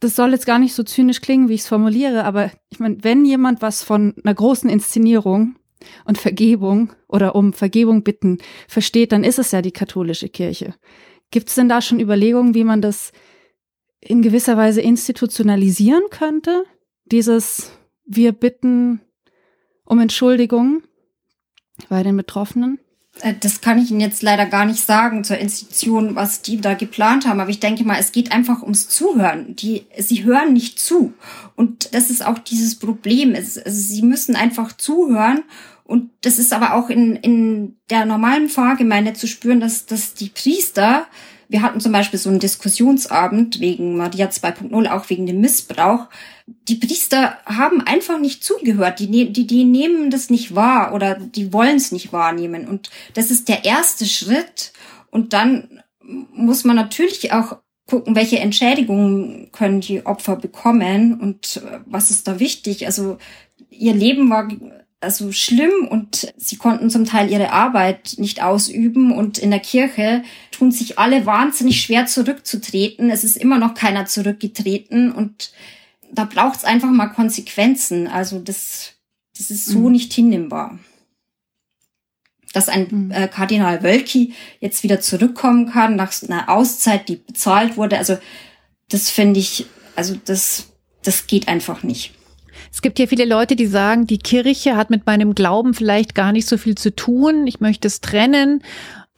das 0.01 0.17
soll 0.17 0.33
jetzt 0.33 0.47
gar 0.47 0.59
nicht 0.59 0.75
so 0.75 0.83
zynisch 0.83 1.21
klingen, 1.21 1.49
wie 1.49 1.55
ich 1.55 1.63
es 1.63 1.69
formuliere, 1.69 2.25
aber 2.25 2.51
ich 2.71 2.79
meine, 2.79 3.03
wenn 3.03 3.25
jemand 3.25 3.63
was 3.63 3.83
von 3.83 4.15
einer 4.23 4.35
großen 4.35 4.69
Inszenierung 4.69 5.57
und 6.05 6.19
Vergebung 6.19 6.93
oder 7.09 7.35
um 7.35 7.53
Vergebung 7.53 8.03
bitten 8.03 8.39
versteht, 8.69 9.13
dann 9.13 9.25
ist 9.25 9.39
es 9.39 9.53
ja 9.53 9.63
die 9.63 9.73
katholische 9.73 10.29
Kirche. 10.29 10.75
Gibt 11.31 11.49
es 11.49 11.55
denn 11.55 11.69
da 11.69 11.81
schon 11.81 12.01
Überlegungen, 12.01 12.55
wie 12.55 12.65
man 12.65 12.81
das 12.81 13.13
in 14.01 14.23
gewisser 14.23 14.57
Weise 14.57 14.81
institutionalisieren 14.81 16.05
könnte? 16.11 16.65
Dieses 17.07 17.73
Wir 18.05 18.33
bitten 18.33 19.01
um 19.85 19.99
Entschuldigung 20.01 20.83
bei 21.89 22.03
den 22.03 22.17
Betroffenen? 22.17 22.79
Äh, 23.21 23.35
das 23.41 23.61
kann 23.61 23.79
ich 23.79 23.91
Ihnen 23.91 24.01
jetzt 24.01 24.23
leider 24.23 24.47
gar 24.47 24.65
nicht 24.65 24.85
sagen 24.85 25.25
zur 25.25 25.39
Institution, 25.39 26.15
was 26.15 26.43
die 26.43 26.61
da 26.61 26.75
geplant 26.75 27.27
haben. 27.27 27.41
Aber 27.41 27.51
ich 27.51 27.61
denke 27.61 27.85
mal, 27.85 27.99
es 27.99 28.13
geht 28.13 28.33
einfach 28.33 28.63
ums 28.63 28.89
Zuhören. 28.89 29.57
Die, 29.57 29.87
sie 29.99 30.25
hören 30.25 30.53
nicht 30.53 30.79
zu. 30.79 31.15
Und 31.57 31.95
das 31.95 32.11
ist 32.11 32.25
auch 32.25 32.39
dieses 32.39 32.79
Problem. 32.79 33.35
Es, 33.35 33.59
also 33.59 33.81
sie 33.81 34.03
müssen 34.03 34.37
einfach 34.37 34.77
zuhören. 34.77 35.43
Und 35.85 36.11
das 36.23 36.39
ist 36.39 36.53
aber 36.53 36.75
auch 36.75 36.89
in, 36.89 37.17
in 37.17 37.77
der 37.91 38.07
normalen 38.07 38.49
Pfarrgemeinde 38.49 39.13
zu 39.13 39.27
spüren, 39.27 39.61
dass, 39.61 39.85
dass 39.85 40.15
die 40.15 40.31
Priester 40.31 41.07
wir 41.55 41.63
hatten 41.63 41.79
zum 41.79 41.93
Beispiel 41.93 42.19
so 42.19 42.31
einen 42.31 42.41
Diskussionsabend 42.41 43.61
wegen 43.61 43.97
Maria 43.97 44.27
2.0, 44.27 44.91
auch 44.91 45.09
wegen 45.09 45.25
dem 45.25 45.41
Missbrauch. 45.41 46.09
Die 46.67 46.75
Priester 46.75 47.39
haben 47.47 47.81
einfach 47.81 48.19
nicht 48.19 48.43
zugehört. 48.43 48.99
Die, 48.99 49.07
ne-, 49.07 49.31
die, 49.31 49.47
die 49.47 49.63
nehmen 49.63 50.11
das 50.11 50.31
nicht 50.31 50.57
wahr 50.57 50.93
oder 50.93 51.15
die 51.15 51.53
wollen 51.53 51.77
es 51.77 51.93
nicht 51.93 52.13
wahrnehmen. 52.13 52.67
Und 52.67 52.91
das 53.15 53.31
ist 53.31 53.49
der 53.49 53.65
erste 53.65 54.05
Schritt. 54.05 54.73
Und 55.13 55.33
dann 55.33 55.81
muss 56.03 56.65
man 56.65 56.75
natürlich 56.75 57.33
auch 57.33 57.59
gucken, 57.87 58.17
welche 58.17 58.41
Entschädigungen 58.41 59.53
können 59.53 59.81
die 59.81 60.05
Opfer 60.05 60.35
bekommen 60.35 61.21
und 61.21 61.63
was 61.87 62.11
ist 62.11 62.27
da 62.27 62.41
wichtig. 62.41 62.85
Also 62.87 63.19
ihr 63.71 63.95
Leben 63.95 64.29
war 64.29 64.49
also 65.05 65.31
schlimm 65.31 65.87
und 65.89 66.33
sie 66.37 66.57
konnten 66.57 66.91
zum 66.91 67.05
Teil 67.05 67.31
ihre 67.31 67.53
Arbeit 67.53 68.15
nicht 68.17 68.43
ausüben 68.43 69.13
und 69.13 69.39
in 69.39 69.51
der 69.51 69.61
Kirche 69.61 70.25
tun 70.51 70.73
sich 70.73 70.99
alle 70.99 71.27
wahnsinnig 71.27 71.81
schwer 71.81 72.07
zurückzutreten. 72.07 73.11
Es 73.11 73.23
ist 73.23 73.37
immer 73.37 73.59
noch 73.59 73.75
keiner 73.75 74.07
zurückgetreten 74.07 75.13
und 75.13 75.53
da 76.11 76.25
braucht 76.25 76.57
es 76.59 76.65
einfach 76.65 76.91
mal 76.91 77.09
Konsequenzen. 77.09 78.09
Also 78.09 78.41
das, 78.41 78.95
das 79.37 79.51
ist 79.51 79.67
so 79.67 79.79
mhm. 79.81 79.93
nicht 79.93 80.13
hinnehmbar. 80.13 80.79
Dass 82.53 82.69
ein 82.69 82.89
mhm. 82.91 83.11
äh, 83.11 83.29
Kardinal 83.29 83.83
Wölki 83.83 84.35
jetzt 84.61 84.83
wieder 84.83 85.01
zurückkommen 85.01 85.71
kann 85.71 85.97
nach 85.97 86.13
einer 86.23 86.49
Auszeit, 86.49 87.09
die 87.09 87.17
bezahlt 87.17 87.77
wurde, 87.77 87.99
also 87.99 88.17
das 88.89 89.11
finde 89.11 89.41
ich, 89.41 89.67
also 89.97 90.17
das, 90.25 90.69
das 91.03 91.27
geht 91.27 91.49
einfach 91.49 91.83
nicht. 91.83 92.13
Es 92.75 92.83
gibt 92.83 92.99
ja 92.99 93.07
viele 93.07 93.25
Leute, 93.25 93.55
die 93.55 93.69
sagen, 93.69 94.09
die 94.09 94.19
Kirche 94.19 94.77
hat 94.77 94.91
mit 94.91 95.07
meinem 95.07 95.37
Glauben 95.37 95.75
vielleicht 95.75 96.17
gar 96.17 96.33
nicht 96.33 96.49
so 96.49 96.59
viel 96.59 96.75
zu 96.75 96.95
tun. 96.95 97.47
Ich 97.47 97.61
möchte 97.61 97.87
es 97.87 98.01
trennen. 98.01 98.65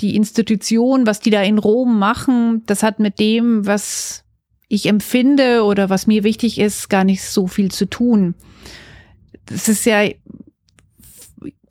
Die 0.03 0.14
Institution, 0.14 1.07
was 1.07 1.21
die 1.21 1.31
da 1.31 1.40
in 1.40 1.57
Rom 1.57 1.99
machen, 1.99 2.64
das 2.66 2.83
hat 2.83 3.01
mit 3.01 3.19
dem, 3.19 3.66
was 3.66 4.25
ich 4.69 4.85
empfinde 4.85 5.64
oder 5.64 5.88
was 5.88 6.07
mir 6.07 6.23
wichtig 6.23 6.59
ist, 6.59 6.90
gar 6.90 7.03
nicht 7.03 7.25
so 7.25 7.47
viel 7.47 7.71
zu 7.71 7.87
tun. 7.87 8.35
Das 9.47 9.71
ist 9.71 9.87
ja 9.87 10.07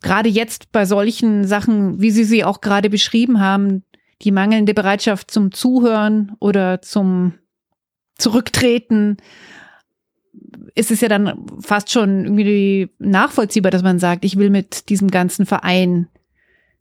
gerade 0.02 0.28
jetzt 0.28 0.72
bei 0.72 0.86
solchen 0.86 1.46
Sachen, 1.46 2.00
wie 2.00 2.10
Sie 2.10 2.24
sie 2.24 2.42
auch 2.42 2.60
gerade 2.60 2.90
beschrieben 2.90 3.38
haben, 3.38 3.84
die 4.22 4.32
mangelnde 4.32 4.74
Bereitschaft 4.74 5.30
zum 5.30 5.52
Zuhören 5.52 6.32
oder 6.40 6.82
zum 6.82 7.34
Zurücktreten 8.18 9.18
ist 10.74 10.90
es 10.90 11.00
ja 11.00 11.08
dann 11.08 11.46
fast 11.60 11.90
schon 11.90 12.24
irgendwie 12.24 12.90
nachvollziehbar, 12.98 13.70
dass 13.70 13.82
man 13.82 13.98
sagt, 13.98 14.24
ich 14.24 14.36
will 14.36 14.50
mit 14.50 14.88
diesem 14.88 15.10
ganzen 15.10 15.46
Verein 15.46 16.08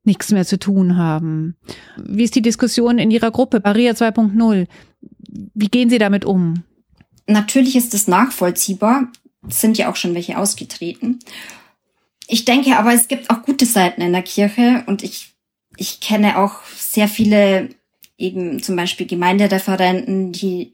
nichts 0.04 0.32
mehr 0.32 0.46
zu 0.46 0.60
tun 0.60 0.98
haben. 0.98 1.56
Wie 1.98 2.24
ist 2.24 2.36
die 2.36 2.42
Diskussion 2.42 3.00
in 3.00 3.12
Ihrer 3.12 3.32
Gruppe, 3.32 3.62
Maria 3.64 3.94
2.0? 3.94 4.68
Wie 5.54 5.68
gehen 5.68 5.90
Sie 5.90 5.98
damit 5.98 6.26
um? 6.26 6.64
Natürlich 7.28 7.76
ist 7.76 7.94
es 7.94 8.08
nachvollziehbar. 8.08 9.08
Es 9.48 9.62
sind 9.62 9.78
ja 9.78 9.90
auch 9.90 9.96
schon 9.96 10.14
welche 10.14 10.38
ausgetreten. 10.38 11.20
Ich 12.28 12.46
denke 12.46 12.78
aber, 12.78 12.94
es 12.94 13.08
gibt 13.08 13.30
auch 13.30 13.44
gute 13.44 13.66
Seiten 13.66 14.02
in 14.02 14.14
der 14.14 14.24
Kirche 14.24 14.84
und 14.88 15.04
ich, 15.04 15.36
ich 15.78 16.00
kenne 16.00 16.38
auch 16.38 16.64
sehr 16.76 17.08
viele 17.08 17.70
eben 18.18 18.62
zum 18.62 18.76
Beispiel 18.76 19.06
Gemeindereferenten, 19.06 20.32
die 20.32 20.74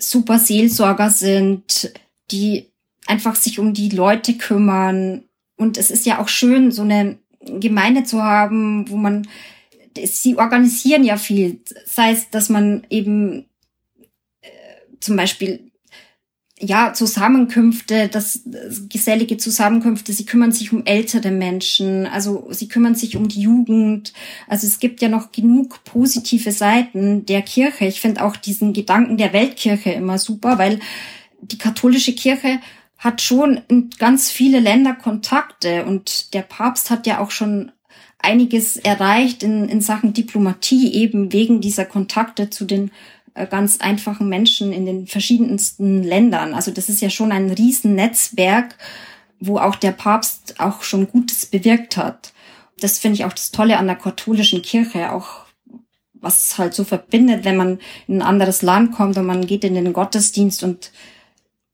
super 0.00 0.38
Seelsorger 0.38 1.10
sind, 1.10 1.92
die 2.30 2.66
einfach 3.06 3.36
sich 3.36 3.58
um 3.58 3.74
die 3.74 3.90
Leute 3.90 4.34
kümmern. 4.34 5.24
Und 5.56 5.78
es 5.78 5.90
ist 5.90 6.06
ja 6.06 6.20
auch 6.20 6.28
schön, 6.28 6.72
so 6.72 6.82
eine 6.82 7.18
Gemeinde 7.40 8.04
zu 8.04 8.22
haben, 8.22 8.88
wo 8.90 8.96
man, 8.96 9.28
sie 10.02 10.36
organisieren 10.36 11.04
ja 11.04 11.16
viel. 11.16 11.60
Sei 11.86 12.12
es, 12.12 12.30
dass 12.30 12.48
man 12.48 12.86
eben 12.90 13.46
zum 15.00 15.16
Beispiel 15.16 15.69
ja, 16.62 16.92
Zusammenkünfte, 16.92 18.08
das, 18.08 18.42
das 18.44 18.88
gesellige 18.88 19.38
Zusammenkünfte, 19.38 20.12
sie 20.12 20.26
kümmern 20.26 20.52
sich 20.52 20.72
um 20.72 20.84
ältere 20.84 21.30
Menschen, 21.30 22.06
also 22.06 22.48
sie 22.50 22.68
kümmern 22.68 22.94
sich 22.94 23.16
um 23.16 23.28
die 23.28 23.40
Jugend. 23.40 24.12
Also 24.46 24.66
es 24.66 24.78
gibt 24.78 25.00
ja 25.00 25.08
noch 25.08 25.32
genug 25.32 25.82
positive 25.84 26.52
Seiten 26.52 27.24
der 27.24 27.40
Kirche. 27.42 27.86
Ich 27.86 28.00
finde 28.00 28.22
auch 28.22 28.36
diesen 28.36 28.74
Gedanken 28.74 29.16
der 29.16 29.32
Weltkirche 29.32 29.92
immer 29.92 30.18
super, 30.18 30.58
weil 30.58 30.80
die 31.40 31.58
katholische 31.58 32.14
Kirche 32.14 32.60
hat 32.98 33.22
schon 33.22 33.62
in 33.68 33.88
ganz 33.98 34.30
viele 34.30 34.60
Länder 34.60 34.92
Kontakte 34.92 35.86
und 35.86 36.34
der 36.34 36.42
Papst 36.42 36.90
hat 36.90 37.06
ja 37.06 37.20
auch 37.20 37.30
schon 37.30 37.72
einiges 38.18 38.76
erreicht 38.76 39.42
in, 39.42 39.68
in 39.70 39.80
Sachen 39.80 40.12
Diplomatie 40.12 40.92
eben 40.92 41.32
wegen 41.32 41.62
dieser 41.62 41.86
Kontakte 41.86 42.50
zu 42.50 42.66
den 42.66 42.90
ganz 43.46 43.80
einfachen 43.80 44.28
Menschen 44.28 44.72
in 44.72 44.86
den 44.86 45.06
verschiedensten 45.06 46.02
Ländern. 46.02 46.54
Also 46.54 46.70
das 46.70 46.88
ist 46.88 47.00
ja 47.00 47.10
schon 47.10 47.32
ein 47.32 47.50
Riesennetzwerk, 47.50 48.76
wo 49.38 49.58
auch 49.58 49.76
der 49.76 49.92
Papst 49.92 50.60
auch 50.60 50.82
schon 50.82 51.08
Gutes 51.08 51.46
bewirkt 51.46 51.96
hat. 51.96 52.32
Das 52.78 52.98
finde 52.98 53.16
ich 53.16 53.24
auch 53.24 53.32
das 53.32 53.50
Tolle 53.50 53.78
an 53.78 53.86
der 53.86 53.96
katholischen 53.96 54.62
Kirche, 54.62 55.12
auch 55.12 55.44
was 56.14 56.58
halt 56.58 56.74
so 56.74 56.84
verbindet, 56.84 57.44
wenn 57.44 57.56
man 57.56 57.78
in 58.06 58.18
ein 58.18 58.22
anderes 58.22 58.62
Land 58.62 58.92
kommt 58.92 59.16
und 59.16 59.26
man 59.26 59.46
geht 59.46 59.64
in 59.64 59.74
den 59.74 59.92
Gottesdienst 59.92 60.62
und 60.62 60.92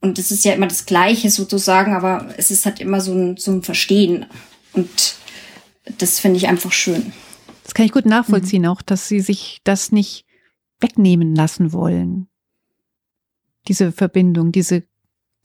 und 0.01 0.19
es 0.19 0.31
ist 0.31 0.45
ja 0.45 0.53
immer 0.53 0.67
das 0.67 0.87
Gleiche 0.87 1.31
sozusagen, 1.31 1.95
aber 1.95 2.29
es 2.37 2.51
ist 2.51 2.67
halt 2.67 2.81
immer 2.81 3.01
so 3.01 3.13
ein, 3.13 3.37
so 3.39 3.51
ein 3.51 3.63
Verstehen. 3.63 4.27
Und 4.73 5.17
das 5.99 6.21
finde 6.21 6.37
ich 6.37 6.49
einfach 6.49 6.71
schön. 6.71 7.13
Das 7.65 7.75
kann 7.75 7.87
ich 7.87 7.93
gut 7.93 8.07
nachvollziehen, 8.07 8.63
mhm. 8.63 8.69
auch, 8.69 8.83
dass 8.83 9.09
sie 9.09 9.21
sich 9.21 9.61
das 9.65 9.91
nicht 9.91 10.26
wegnehmen 10.81 11.35
lassen 11.35 11.73
wollen. 11.73 12.29
Diese 13.69 13.93
Verbindung, 13.93 14.53
diese 14.53 14.85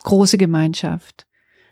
große 0.03 0.37
Gemeinschaft. 0.37 1.25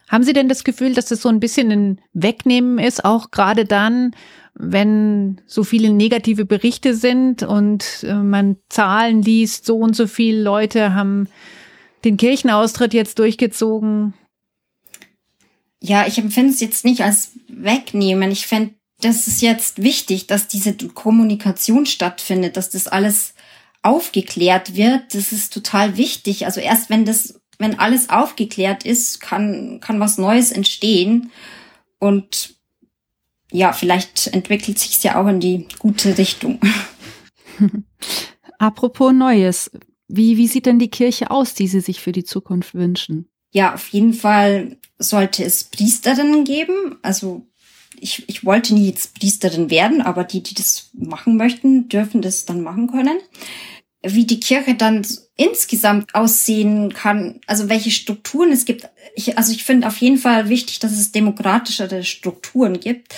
Haben 0.08 0.24
Sie 0.24 0.34
denn 0.34 0.50
das 0.50 0.64
Gefühl, 0.64 0.94
dass 0.94 1.06
das 1.06 1.22
so 1.22 1.30
ein 1.30 1.40
bisschen 1.40 1.72
ein 1.72 2.02
Wegnehmen 2.14 2.80
ist, 2.80 3.06
auch 3.06 3.30
gerade 3.30 3.66
dann, 3.66 4.16
wenn 4.56 5.42
so 5.46 5.64
viele 5.64 5.92
negative 5.92 6.46
Berichte 6.46 6.96
sind 6.96 7.44
und 7.44 8.04
äh, 8.04 8.16
man 8.16 8.58
Zahlen 8.70 9.22
liest, 9.22 9.66
so 9.66 9.78
und 9.78 9.96
so 9.96 10.08
viele 10.08 10.42
Leute 10.42 10.96
haben 10.96 11.28
den 12.04 12.18
Kirchenaustritt 12.18 12.94
jetzt 12.94 13.20
durchgezogen? 13.20 14.14
Ja, 15.82 16.08
ich 16.08 16.18
empfinde 16.18 16.54
es 16.54 16.60
jetzt 16.60 16.86
nicht 16.86 17.04
als 17.04 17.34
Wegnehmen. 17.48 18.32
Ich 18.32 18.48
fände, 18.48 18.74
das 19.02 19.28
ist 19.28 19.42
jetzt 19.42 19.82
wichtig, 19.82 20.28
dass 20.28 20.48
diese 20.48 20.74
Kommunikation 20.76 21.86
stattfindet, 21.86 22.58
dass 22.58 22.70
das 22.70 22.88
alles 22.88 23.34
aufgeklärt 23.82 24.76
wird, 24.76 25.14
das 25.14 25.32
ist 25.32 25.54
total 25.54 25.98
wichtig. 25.98 26.46
Also 26.46 26.60
erst 26.60 26.90
wenn 26.90 27.06
das, 27.06 27.40
wenn 27.58 27.80
alles 27.80 28.10
aufgeklärt 28.10 28.86
ist, 28.86 29.22
kann, 29.22 29.80
kann 29.80 30.00
was 30.00 30.18
Neues 30.18 30.52
entstehen. 30.52 31.32
Und 32.00 32.56
ja, 33.52 33.74
vielleicht 33.74 34.28
entwickelt 34.28 34.80
sich 34.80 34.98
es 34.98 35.04
ja 35.04 35.22
auch 35.22 35.28
in 35.28 35.40
die 35.40 35.68
gute 35.80 36.18
Richtung. 36.18 36.60
Apropos 38.60 39.14
Neues. 39.14 39.72
Wie, 40.08 40.38
wie 40.38 40.48
sieht 40.48 40.66
denn 40.66 40.80
die 40.80 40.90
Kirche 40.90 41.32
aus, 41.32 41.54
die 41.54 41.68
Sie 41.68 41.82
sich 41.82 42.02
für 42.02 42.12
die 42.12 42.24
Zukunft 42.24 42.74
wünschen? 42.74 43.30
Ja, 43.52 43.74
auf 43.74 43.88
jeden 43.90 44.14
Fall 44.14 44.78
sollte 44.98 45.44
es 45.44 45.64
Priesterinnen 45.66 46.44
geben. 46.44 46.98
Also 47.02 47.48
ich, 48.02 48.28
ich 48.28 48.46
wollte 48.46 48.74
nie 48.74 48.88
jetzt 48.88 49.20
Priesterin 49.20 49.70
werden, 49.70 50.02
aber 50.02 50.24
die, 50.24 50.42
die 50.44 50.54
das 50.54 50.90
machen 50.94 51.38
möchten, 51.38 51.90
dürfen 51.90 52.22
das 52.22 52.46
dann 52.46 52.62
machen 52.62 52.90
können. 52.90 53.18
Wie 54.02 54.26
die 54.26 54.40
Kirche 54.40 54.76
dann 54.76 55.06
insgesamt 55.36 56.16
aussehen 56.16 56.94
kann, 56.94 57.42
also 57.48 57.68
welche 57.70 57.92
Strukturen 57.92 58.52
es 58.52 58.66
gibt. 58.66 58.90
Ich, 59.16 59.38
also 59.38 59.52
ich 59.52 59.64
finde 59.64 59.88
auf 59.88 59.98
jeden 59.98 60.18
Fall 60.18 60.50
wichtig, 60.50 60.80
dass 60.80 60.94
es 60.94 61.12
demokratischere 61.12 62.04
Strukturen 62.04 62.80
gibt, 62.80 63.16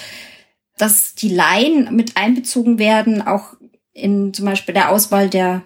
dass 0.77 1.13
die 1.13 1.29
Laien 1.29 1.95
mit 1.95 2.17
einbezogen 2.17 2.79
werden, 2.79 3.21
auch 3.21 3.55
in 3.93 4.33
zum 4.33 4.45
Beispiel 4.45 4.73
der 4.73 4.89
Auswahl 4.89 5.29
der 5.29 5.63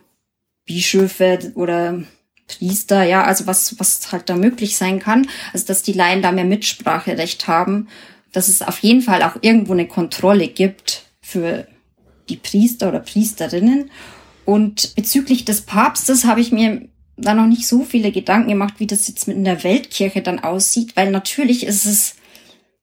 Bischöfe 0.65 1.53
oder 1.55 2.03
Priester, 2.47 3.03
ja, 3.03 3.23
also 3.23 3.47
was, 3.47 3.79
was 3.79 4.11
halt 4.11 4.29
da 4.29 4.35
möglich 4.35 4.75
sein 4.77 4.99
kann. 4.99 5.27
Also 5.53 5.65
dass 5.65 5.83
die 5.83 5.93
Laien 5.93 6.21
da 6.21 6.31
mehr 6.31 6.45
Mitspracherecht 6.45 7.47
haben 7.47 7.87
dass 8.35 8.47
es 8.47 8.61
auf 8.61 8.79
jeden 8.79 9.01
Fall 9.01 9.23
auch 9.23 9.37
irgendwo 9.41 9.73
eine 9.73 9.87
Kontrolle 9.87 10.47
gibt 10.47 11.03
für 11.21 11.67
die 12.29 12.37
Priester 12.37 12.89
oder 12.89 12.99
Priesterinnen. 12.99 13.91
Und 14.45 14.95
bezüglich 14.95 15.45
des 15.45 15.61
Papstes 15.61 16.25
habe 16.25 16.41
ich 16.41 16.51
mir 16.51 16.87
da 17.17 17.33
noch 17.33 17.47
nicht 17.47 17.67
so 17.67 17.83
viele 17.83 18.11
Gedanken 18.11 18.49
gemacht, 18.49 18.75
wie 18.77 18.87
das 18.87 19.07
jetzt 19.07 19.27
mit 19.27 19.37
in 19.37 19.45
der 19.45 19.63
Weltkirche 19.63 20.21
dann 20.21 20.39
aussieht, 20.39 20.95
weil 20.95 21.11
natürlich 21.11 21.65
ist 21.65 21.85
es 21.85 22.15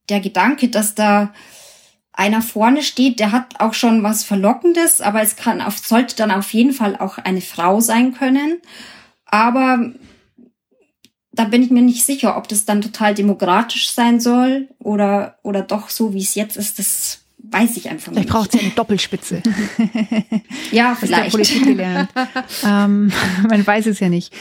der 0.09 0.21
Gedanke, 0.21 0.69
dass 0.69 0.95
da 0.95 1.33
einer 2.15 2.43
vorne 2.43 2.83
steht, 2.83 3.21
der 3.21 3.33
hat 3.33 3.61
auch 3.61 3.75
schon 3.75 4.03
was 4.03 4.25
Verlockendes, 4.25 5.01
aber 5.01 5.23
es 5.23 5.37
kann 5.37 5.63
sollte 5.83 6.17
dann 6.17 6.31
auf 6.31 6.53
jeden 6.53 6.73
Fall 6.73 6.97
auch 6.97 7.19
eine 7.19 7.41
Frau 7.41 7.81
sein 7.81 8.13
können. 8.15 8.61
Aber 9.25 9.93
da 11.33 11.45
bin 11.45 11.63
ich 11.63 11.71
mir 11.71 11.83
nicht 11.83 12.05
sicher, 12.05 12.37
ob 12.37 12.49
das 12.49 12.65
dann 12.65 12.83
total 12.83 13.15
demokratisch 13.15 13.91
sein 13.91 14.21
soll 14.21 14.69
oder, 14.79 15.37
oder 15.43 15.63
doch 15.63 15.89
so, 15.89 16.13
wie 16.13 16.23
es 16.23 16.35
jetzt 16.35 16.57
ist. 16.57 16.79
Das 16.79 17.21
weiß 17.39 17.77
ich 17.77 17.89
einfach 17.89 18.13
nicht. 18.13 18.23
Vielleicht 18.23 18.29
braucht 18.29 18.55
es 18.55 18.61
eine 18.61 18.71
Doppelspitze. 18.71 19.43
ja, 20.73 20.97
vielleicht. 20.99 21.33
Politik 21.33 21.65
gelernt. 21.65 22.11
ähm, 22.67 23.13
man 23.49 23.67
weiß 23.67 23.87
es 23.87 24.01
ja 24.01 24.09
nicht. 24.09 24.33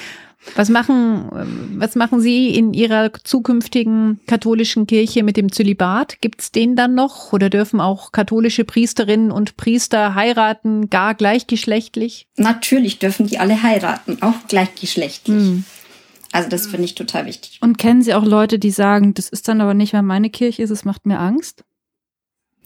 Was 0.56 0.70
machen, 0.70 1.30
was 1.78 1.96
machen 1.96 2.20
Sie 2.20 2.50
in 2.56 2.74
Ihrer 2.74 3.12
zukünftigen 3.14 4.20
katholischen 4.26 4.88
Kirche 4.88 5.22
mit 5.22 5.38
dem 5.38 5.52
Zölibat? 5.52 6.20
Gibt 6.20 6.42
es 6.42 6.52
den 6.52 6.76
dann 6.76 6.96
noch? 6.96 7.32
Oder 7.32 7.52
dürfen 7.52 7.80
auch 7.80 8.12
katholische 8.12 8.66
Priesterinnen 8.66 9.32
und 9.32 9.56
Priester 9.56 10.16
heiraten, 10.16 10.90
gar 10.90 11.14
gleichgeschlechtlich? 11.14 12.28
Natürlich 12.38 12.98
dürfen 12.98 13.28
die 13.28 13.38
alle 13.38 13.62
heiraten, 13.62 14.18
auch 14.22 14.48
gleichgeschlechtlich. 14.48 15.38
Hm. 15.38 15.64
Also 16.32 16.50
das 16.50 16.68
finde 16.68 16.86
ich 16.86 16.96
total 16.96 17.26
wichtig. 17.26 17.60
Und 17.62 17.78
kennen 17.78 18.02
Sie 18.02 18.14
auch 18.14 18.24
Leute, 18.24 18.58
die 18.58 18.72
sagen, 18.72 19.14
das 19.14 19.30
ist 19.30 19.48
dann 19.48 19.62
aber 19.62 19.74
nicht 19.74 19.94
mehr 19.94 20.02
meine 20.02 20.30
Kirche, 20.30 20.64
es 20.64 20.86
macht 20.86 21.06
mir 21.06 21.20
Angst? 21.20 21.64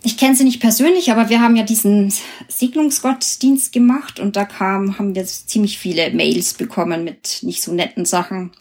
Ich 0.03 0.17
kenne 0.17 0.35
sie 0.35 0.43
nicht 0.43 0.59
persönlich, 0.59 1.11
aber 1.11 1.29
wir 1.29 1.41
haben 1.41 1.55
ja 1.55 1.63
diesen 1.63 2.13
Segnungsgottesdienst 2.47 3.73
gemacht 3.73 4.19
und 4.19 4.35
da 4.35 4.45
kam, 4.45 4.99
haben 4.99 5.15
wir 5.15 5.25
ziemlich 5.25 5.79
viele 5.79 6.11
Mails 6.11 6.53
bekommen 6.53 7.03
mit 7.03 7.39
nicht 7.41 7.63
so 7.63 7.73
netten 7.73 8.05
Sachen. 8.05 8.51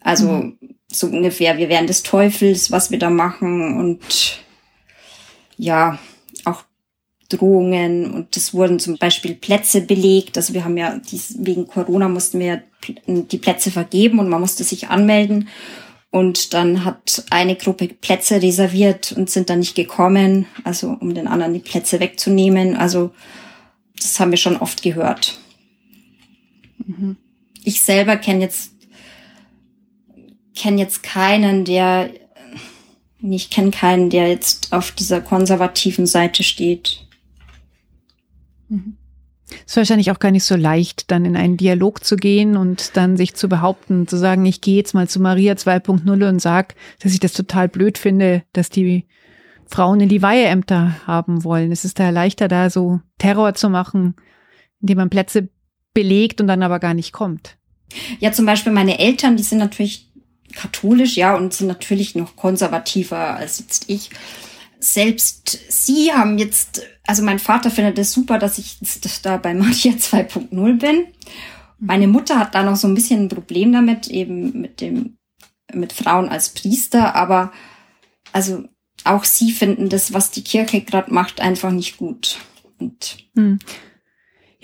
Also 0.00 0.28
mhm. 0.28 0.58
so 0.86 1.08
ungefähr, 1.08 1.58
wir 1.58 1.68
wären 1.68 1.88
des 1.88 2.04
Teufels, 2.04 2.70
was 2.70 2.92
wir 2.92 3.00
da 3.00 3.10
machen 3.10 3.76
und 3.76 4.38
ja, 5.56 5.98
Drohungen 7.28 8.12
und 8.12 8.36
es 8.36 8.54
wurden 8.54 8.78
zum 8.78 8.98
Beispiel 8.98 9.34
Plätze 9.34 9.80
belegt. 9.80 10.36
Also 10.36 10.54
wir 10.54 10.64
haben 10.64 10.76
ja 10.76 10.98
dies, 10.98 11.36
wegen 11.38 11.66
Corona 11.66 12.08
mussten 12.08 12.38
wir 12.38 12.62
die 13.06 13.38
Plätze 13.38 13.70
vergeben 13.70 14.18
und 14.18 14.28
man 14.28 14.40
musste 14.40 14.64
sich 14.64 14.88
anmelden. 14.88 15.48
Und 16.10 16.54
dann 16.54 16.84
hat 16.84 17.24
eine 17.30 17.56
Gruppe 17.56 17.88
Plätze 17.88 18.40
reserviert 18.40 19.12
und 19.12 19.28
sind 19.28 19.50
dann 19.50 19.58
nicht 19.58 19.74
gekommen, 19.74 20.46
also 20.64 20.96
um 21.00 21.14
den 21.14 21.26
anderen 21.26 21.52
die 21.52 21.60
Plätze 21.60 22.00
wegzunehmen. 22.00 22.76
Also 22.76 23.10
das 23.98 24.18
haben 24.20 24.30
wir 24.30 24.38
schon 24.38 24.56
oft 24.56 24.82
gehört. 24.82 25.38
Mhm. 26.78 27.16
Ich 27.64 27.82
selber 27.82 28.16
kenne 28.16 28.42
jetzt 28.42 28.72
kenne 30.54 30.80
jetzt 30.80 31.02
keinen, 31.02 31.64
der 31.64 32.10
ich 33.22 33.50
kenne 33.50 33.70
keinen, 33.70 34.10
der 34.10 34.28
jetzt 34.28 34.72
auf 34.72 34.92
dieser 34.92 35.20
konservativen 35.20 36.06
Seite 36.06 36.42
steht. 36.42 37.05
Mhm. 38.68 38.96
ist 39.66 39.76
wahrscheinlich 39.76 40.10
auch 40.10 40.18
gar 40.18 40.30
nicht 40.30 40.44
so 40.44 40.56
leicht, 40.56 41.10
dann 41.10 41.24
in 41.24 41.36
einen 41.36 41.56
Dialog 41.56 42.04
zu 42.04 42.16
gehen 42.16 42.56
und 42.56 42.96
dann 42.96 43.16
sich 43.16 43.34
zu 43.34 43.48
behaupten, 43.48 44.08
zu 44.08 44.16
sagen, 44.16 44.44
ich 44.46 44.60
gehe 44.60 44.76
jetzt 44.76 44.94
mal 44.94 45.08
zu 45.08 45.20
Maria 45.20 45.54
2.0 45.54 46.28
und 46.28 46.40
sag, 46.40 46.74
dass 47.00 47.12
ich 47.12 47.20
das 47.20 47.32
total 47.32 47.68
blöd 47.68 47.98
finde, 47.98 48.42
dass 48.52 48.70
die 48.70 49.06
Frauen 49.66 50.00
in 50.00 50.08
die 50.08 50.22
Weiheämter 50.22 50.96
haben 51.06 51.44
wollen. 51.44 51.72
Es 51.72 51.84
ist 51.84 51.98
da 51.98 52.10
leichter, 52.10 52.48
da 52.48 52.70
so 52.70 53.00
Terror 53.18 53.54
zu 53.54 53.68
machen, 53.68 54.14
indem 54.80 54.98
man 54.98 55.10
Plätze 55.10 55.48
belegt 55.92 56.40
und 56.40 56.46
dann 56.46 56.62
aber 56.62 56.78
gar 56.78 56.94
nicht 56.94 57.12
kommt. 57.12 57.56
Ja, 58.20 58.32
zum 58.32 58.46
Beispiel 58.46 58.72
meine 58.72 58.98
Eltern, 58.98 59.36
die 59.36 59.42
sind 59.42 59.58
natürlich 59.58 60.12
katholisch, 60.54 61.16
ja, 61.16 61.36
und 61.36 61.52
sind 61.52 61.66
natürlich 61.66 62.14
noch 62.14 62.36
konservativer 62.36 63.36
als 63.36 63.58
jetzt 63.58 63.88
ich 63.88 64.10
selbst 64.78 65.58
sie 65.68 66.12
haben 66.12 66.38
jetzt, 66.38 66.82
also 67.06 67.22
mein 67.22 67.38
Vater 67.38 67.70
findet 67.70 67.98
es 67.98 68.12
super, 68.12 68.38
dass 68.38 68.58
ich 68.58 68.78
da 69.22 69.36
bei 69.36 69.54
Maria 69.54 69.92
2.0 69.92 70.78
bin. 70.78 71.06
Meine 71.78 72.08
Mutter 72.08 72.38
hat 72.38 72.54
da 72.54 72.62
noch 72.62 72.76
so 72.76 72.88
ein 72.88 72.94
bisschen 72.94 73.24
ein 73.24 73.28
Problem 73.28 73.72
damit, 73.72 74.08
eben 74.08 74.60
mit 74.60 74.80
dem, 74.80 75.18
mit 75.72 75.92
Frauen 75.92 76.28
als 76.28 76.50
Priester, 76.50 77.14
aber 77.14 77.52
also 78.32 78.64
auch 79.04 79.24
sie 79.24 79.52
finden 79.52 79.88
das, 79.88 80.12
was 80.12 80.30
die 80.30 80.42
Kirche 80.42 80.80
gerade 80.80 81.12
macht, 81.12 81.40
einfach 81.40 81.70
nicht 81.70 81.96
gut. 81.98 82.38
Und 82.78 83.18
hm. 83.34 83.58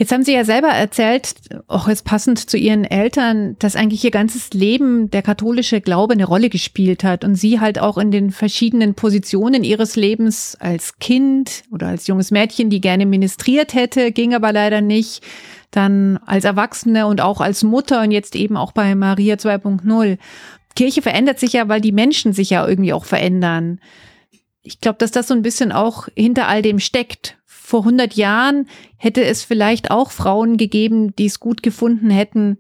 Jetzt 0.02 0.10
haben 0.10 0.24
Sie 0.24 0.32
ja 0.32 0.44
selber 0.44 0.66
erzählt, 0.66 1.34
auch 1.68 1.86
jetzt 1.86 2.04
passend 2.04 2.50
zu 2.50 2.56
Ihren 2.56 2.82
Eltern, 2.82 3.54
dass 3.60 3.76
eigentlich 3.76 4.02
Ihr 4.02 4.10
ganzes 4.10 4.52
Leben 4.52 5.12
der 5.12 5.22
katholische 5.22 5.80
Glaube 5.80 6.14
eine 6.14 6.24
Rolle 6.24 6.50
gespielt 6.50 7.04
hat 7.04 7.22
und 7.22 7.36
Sie 7.36 7.60
halt 7.60 7.78
auch 7.78 7.98
in 7.98 8.10
den 8.10 8.32
verschiedenen 8.32 8.94
Positionen 8.94 9.62
Ihres 9.62 9.94
Lebens 9.94 10.56
als 10.58 10.98
Kind 10.98 11.62
oder 11.70 11.86
als 11.86 12.08
junges 12.08 12.32
Mädchen, 12.32 12.68
die 12.68 12.80
gerne 12.80 13.06
ministriert 13.06 13.74
hätte, 13.74 14.10
ging 14.10 14.34
aber 14.34 14.52
leider 14.52 14.80
nicht, 14.80 15.22
dann 15.70 16.18
als 16.26 16.44
Erwachsene 16.44 17.06
und 17.06 17.20
auch 17.20 17.40
als 17.40 17.62
Mutter 17.62 18.02
und 18.02 18.10
jetzt 18.10 18.34
eben 18.34 18.56
auch 18.56 18.72
bei 18.72 18.96
Maria 18.96 19.36
2.0. 19.36 20.18
Kirche 20.74 21.02
verändert 21.02 21.38
sich 21.38 21.52
ja, 21.52 21.68
weil 21.68 21.80
die 21.80 21.92
Menschen 21.92 22.32
sich 22.32 22.50
ja 22.50 22.66
irgendwie 22.66 22.92
auch 22.92 23.04
verändern. 23.04 23.78
Ich 24.62 24.80
glaube, 24.80 24.98
dass 24.98 25.12
das 25.12 25.28
so 25.28 25.34
ein 25.34 25.42
bisschen 25.42 25.70
auch 25.70 26.08
hinter 26.16 26.48
all 26.48 26.60
dem 26.60 26.80
steckt 26.80 27.36
vor 27.72 27.80
100 27.80 28.14
Jahren 28.16 28.68
hätte 28.98 29.24
es 29.24 29.44
vielleicht 29.44 29.90
auch 29.90 30.10
Frauen 30.10 30.58
gegeben, 30.58 31.16
die 31.16 31.24
es 31.24 31.40
gut 31.40 31.62
gefunden 31.62 32.10
hätten, 32.10 32.58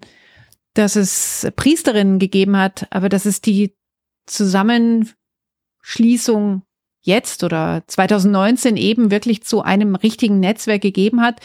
dass 0.72 0.96
es 0.96 1.46
Priesterinnen 1.54 2.18
gegeben 2.18 2.56
hat, 2.56 2.86
aber 2.88 3.10
dass 3.10 3.26
es 3.26 3.42
die 3.42 3.76
Zusammenschließung 4.24 6.62
jetzt 7.02 7.44
oder 7.44 7.84
2019 7.88 8.78
eben 8.78 9.10
wirklich 9.10 9.44
zu 9.44 9.60
einem 9.60 9.96
richtigen 9.96 10.40
Netzwerk 10.40 10.80
gegeben 10.80 11.20
hat, 11.20 11.40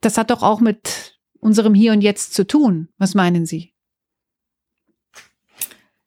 das 0.00 0.16
hat 0.16 0.30
doch 0.30 0.42
auch 0.42 0.60
mit 0.60 1.18
unserem 1.40 1.74
Hier 1.74 1.92
und 1.92 2.00
Jetzt 2.00 2.32
zu 2.32 2.46
tun. 2.46 2.88
Was 2.96 3.14
meinen 3.14 3.44
Sie? 3.44 3.74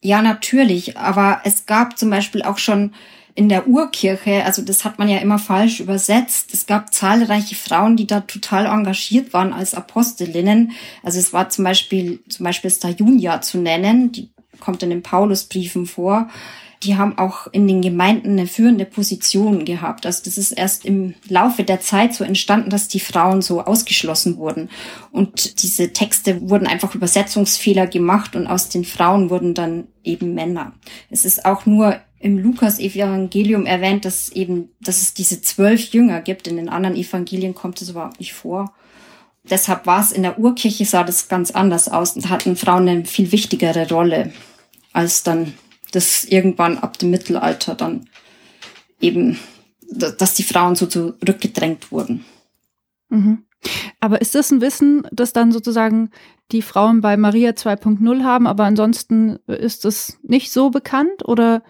Ja, 0.02 0.24
natürlich. 0.24 0.98
Aber 0.98 1.42
es 1.44 1.68
gab 1.68 1.96
zum 1.96 2.10
Beispiel 2.10 2.42
auch 2.42 2.58
schon 2.58 2.96
in 3.38 3.50
der 3.50 3.68
Urkirche, 3.68 4.44
also 4.46 4.64
das 4.64 4.84
hat 4.84 4.98
man 4.98 5.08
ja 5.08 5.20
immer 5.20 5.38
falsch 5.38 5.80
übersetzt. 5.80 6.56
Es 6.56 6.66
gab 6.66 6.92
zahlreiche 6.92 7.54
Frauen, 7.54 7.96
die 7.96 8.08
da 8.08 8.22
total 8.22 8.66
engagiert 8.66 9.32
waren 9.32 9.54
als 9.54 9.76
Apostelinnen. 9.76 10.72
Also 11.04 11.20
es 11.20 11.34
war 11.34 11.48
zum 11.50 11.64
Beispiel, 11.64 12.20
zum 12.30 12.46
Beispiel 12.46 12.70
ist 12.70 12.84
da 12.84 12.90
Junia 12.90 13.40
zu 13.42 13.60
nennen, 13.60 14.12
die 14.12 14.32
kommt 14.60 14.82
in 14.82 14.90
den 14.90 15.04
Paulusbriefen 15.04 15.86
vor. 15.86 16.30
Die 16.82 16.98
haben 16.98 17.20
auch 17.20 17.46
in 17.52 17.68
den 17.68 17.84
Gemeinden 17.84 18.32
eine 18.32 18.48
führende 18.48 18.86
Position 18.86 19.66
gehabt. 19.66 20.08
Also 20.08 20.24
das 20.26 20.40
ist 20.40 20.52
erst 20.52 20.84
im 20.84 21.14
Laufe 21.28 21.64
der 21.64 21.80
Zeit 21.80 22.16
so 22.16 22.24
entstanden, 22.24 22.72
dass 22.72 22.88
die 22.88 23.00
Frauen 23.00 23.44
so 23.44 23.62
ausgeschlossen 23.62 24.38
wurden. 24.38 24.70
Und 25.12 25.62
diese 25.62 25.94
Texte 25.94 26.50
wurden 26.50 26.66
einfach 26.66 26.96
Übersetzungsfehler 26.96 27.86
gemacht 27.86 28.36
und 28.36 28.48
aus 28.48 28.70
den 28.70 28.84
Frauen 28.84 29.30
wurden 29.30 29.54
dann 29.54 29.90
eben 30.04 30.34
Männer. 30.34 30.74
Es 31.12 31.24
ist 31.24 31.46
auch 31.46 31.68
nur 31.68 32.00
im 32.20 32.38
Lukas-Evangelium 32.38 33.66
erwähnt, 33.66 34.06
dass 34.06 34.30
eben, 34.30 34.70
dass 34.82 35.02
es 35.02 35.14
diese 35.14 35.42
zwölf 35.42 35.94
Jünger 35.94 36.22
gibt. 36.22 36.48
In 36.48 36.58
den 36.58 36.70
anderen 36.70 36.96
Evangelien 36.96 37.54
kommt 37.54 37.82
es 37.82 37.90
überhaupt 37.90 38.20
nicht 38.20 38.34
vor. 38.34 38.74
Deshalb 39.50 39.86
war 39.86 40.02
es 40.02 40.12
in 40.12 40.24
der 40.24 40.40
Urkirche 40.40 40.86
sah 40.86 41.04
das 41.04 41.30
ganz 41.30 41.52
anders 41.52 41.88
aus 41.88 42.16
und 42.16 42.30
hatten 42.30 42.56
Frauen 42.56 42.90
eine 42.90 43.06
viel 43.06 43.32
wichtigere 43.32 43.88
Rolle 43.90 44.34
als 44.94 45.22
dann 45.22 45.54
das 45.92 46.26
irgendwann 46.26 46.80
ab 46.80 46.98
dem 46.98 47.12
Mittelalter 47.12 47.76
dann 47.76 48.10
eben, 49.00 49.38
dass 49.92 50.34
die 50.34 50.44
Frauen 50.44 50.76
so 50.76 50.88
zurückgedrängt 50.88 51.92
wurden. 51.92 52.26
Mhm. 53.10 53.44
Aber 54.00 54.22
ist 54.22 54.36
das 54.36 54.52
ein 54.52 54.60
Wissen, 54.62 55.08
das 55.12 55.34
dann 55.34 55.52
sozusagen 55.52 56.10
die 56.52 56.62
Frauen 56.62 57.02
bei 57.02 57.16
Maria 57.16 57.52
2.0 57.52 58.24
haben, 58.24 58.48
aber 58.48 58.64
ansonsten 58.64 59.38
ist 59.48 59.86
es 59.86 60.18
nicht 60.24 60.52
so 60.52 60.70
bekannt 60.70 61.26
oder 61.26 61.64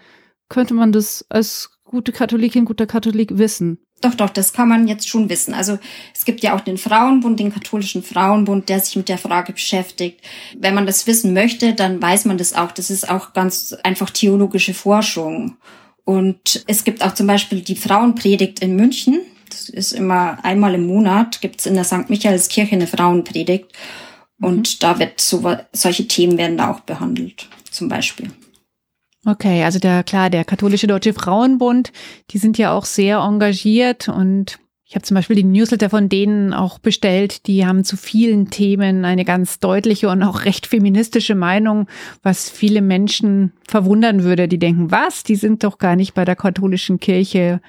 könnte 0.48 0.74
man 0.74 0.92
das 0.92 1.24
als 1.28 1.70
gute 1.84 2.12
Katholikin, 2.12 2.64
guter 2.64 2.86
Katholik 2.86 3.38
wissen? 3.38 3.78
Doch, 4.00 4.14
doch, 4.14 4.30
das 4.30 4.52
kann 4.52 4.68
man 4.68 4.86
jetzt 4.86 5.08
schon 5.08 5.28
wissen. 5.28 5.54
Also 5.54 5.78
es 6.14 6.24
gibt 6.24 6.40
ja 6.42 6.54
auch 6.54 6.60
den 6.60 6.78
Frauenbund, 6.78 7.40
den 7.40 7.52
katholischen 7.52 8.04
Frauenbund, 8.04 8.68
der 8.68 8.78
sich 8.78 8.94
mit 8.94 9.08
der 9.08 9.18
Frage 9.18 9.52
beschäftigt. 9.52 10.20
Wenn 10.56 10.74
man 10.74 10.86
das 10.86 11.08
wissen 11.08 11.34
möchte, 11.34 11.74
dann 11.74 12.00
weiß 12.00 12.24
man 12.26 12.38
das 12.38 12.52
auch. 12.52 12.70
Das 12.70 12.90
ist 12.90 13.10
auch 13.10 13.32
ganz 13.32 13.72
einfach 13.82 14.10
theologische 14.10 14.72
Forschung. 14.74 15.56
Und 16.04 16.64
es 16.68 16.84
gibt 16.84 17.02
auch 17.04 17.14
zum 17.14 17.26
Beispiel 17.26 17.60
die 17.60 17.74
Frauenpredigt 17.74 18.60
in 18.60 18.76
München. 18.76 19.20
Das 19.50 19.68
ist 19.68 19.92
immer 19.92 20.38
einmal 20.44 20.74
im 20.74 20.86
Monat, 20.86 21.40
gibt 21.40 21.60
es 21.60 21.66
in 21.66 21.74
der 21.74 21.84
St. 21.84 22.08
Michaelskirche 22.08 22.76
eine 22.76 22.86
Frauenpredigt. 22.86 23.72
Und 24.40 24.74
mhm. 24.74 24.78
da 24.78 24.98
wird 25.00 25.20
so, 25.20 25.56
solche 25.72 26.06
Themen 26.06 26.38
werden 26.38 26.58
da 26.58 26.70
auch 26.70 26.80
behandelt, 26.80 27.48
zum 27.70 27.88
Beispiel. 27.88 28.30
Okay, 29.26 29.64
also 29.64 29.78
der 29.78 30.04
klar, 30.04 30.30
der 30.30 30.44
katholische 30.44 30.86
Deutsche 30.86 31.12
Frauenbund, 31.12 31.92
die 32.30 32.38
sind 32.38 32.56
ja 32.56 32.72
auch 32.72 32.84
sehr 32.84 33.18
engagiert 33.18 34.08
und 34.08 34.58
ich 34.88 34.94
habe 34.94 35.02
zum 35.02 35.16
Beispiel 35.16 35.36
die 35.36 35.44
Newsletter 35.44 35.90
von 35.90 36.08
denen 36.08 36.54
auch 36.54 36.78
bestellt. 36.78 37.46
Die 37.46 37.66
haben 37.66 37.84
zu 37.84 37.98
vielen 37.98 38.48
Themen 38.48 39.04
eine 39.04 39.26
ganz 39.26 39.58
deutliche 39.58 40.08
und 40.08 40.22
auch 40.22 40.46
recht 40.46 40.66
feministische 40.66 41.34
Meinung, 41.34 41.88
was 42.22 42.48
viele 42.48 42.80
Menschen 42.80 43.52
verwundern 43.68 44.22
würde. 44.22 44.48
Die 44.48 44.58
denken, 44.58 44.90
was? 44.90 45.24
Die 45.24 45.36
sind 45.36 45.62
doch 45.62 45.76
gar 45.76 45.94
nicht 45.94 46.14
bei 46.14 46.24
der 46.24 46.36
katholischen 46.36 47.00
Kirche. 47.00 47.60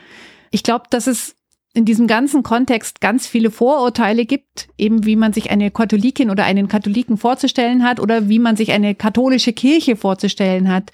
Ich 0.49 0.63
glaube, 0.63 0.85
dass 0.89 1.07
es 1.07 1.35
in 1.73 1.83
diesem 1.83 2.07
ganzen 2.07 2.41
Kontext 2.41 3.01
ganz 3.01 3.27
viele 3.27 3.51
Vorurteile 3.51 4.25
gibt, 4.25 4.69
eben 4.77 5.05
wie 5.05 5.17
man 5.17 5.33
sich 5.33 5.51
eine 5.51 5.71
Katholikin 5.71 6.29
oder 6.29 6.45
einen 6.45 6.69
Katholiken 6.69 7.17
vorzustellen 7.17 7.83
hat 7.83 7.99
oder 7.99 8.29
wie 8.29 8.39
man 8.39 8.55
sich 8.55 8.71
eine 8.71 8.95
katholische 8.95 9.51
Kirche 9.51 9.97
vorzustellen 9.97 10.69
hat 10.69 10.93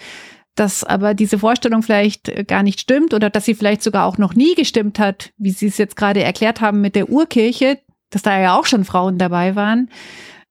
dass 0.56 0.84
aber 0.84 1.14
diese 1.14 1.40
Vorstellung 1.40 1.84
vielleicht 1.84 2.30
äh, 2.30 2.44
gar 2.44 2.64
nicht 2.64 2.80
stimmt 2.80 3.14
oder 3.14 3.30
dass 3.30 3.46
sie 3.46 3.56
vielleicht 3.56 3.84
sogar 3.84 4.06
auch 4.06 4.18
noch 4.18 4.34
nie 4.34 4.56
gestimmt 4.56 5.00
hat, 5.00 5.32
wie 5.38 5.52
Sie 5.52 5.68
es 5.68 5.78
jetzt 5.78 5.96
gerade 5.96 6.24
erklärt 6.24 6.62
haben 6.62 6.82
mit 6.82 6.96
der 6.96 7.10
Urkirche, 7.10 7.80
dass 8.10 8.22
da 8.22 8.40
ja 8.40 8.58
auch 8.58 8.66
schon 8.66 8.86
Frauen 8.86 9.18
dabei 9.18 9.56
waren. 9.56 9.90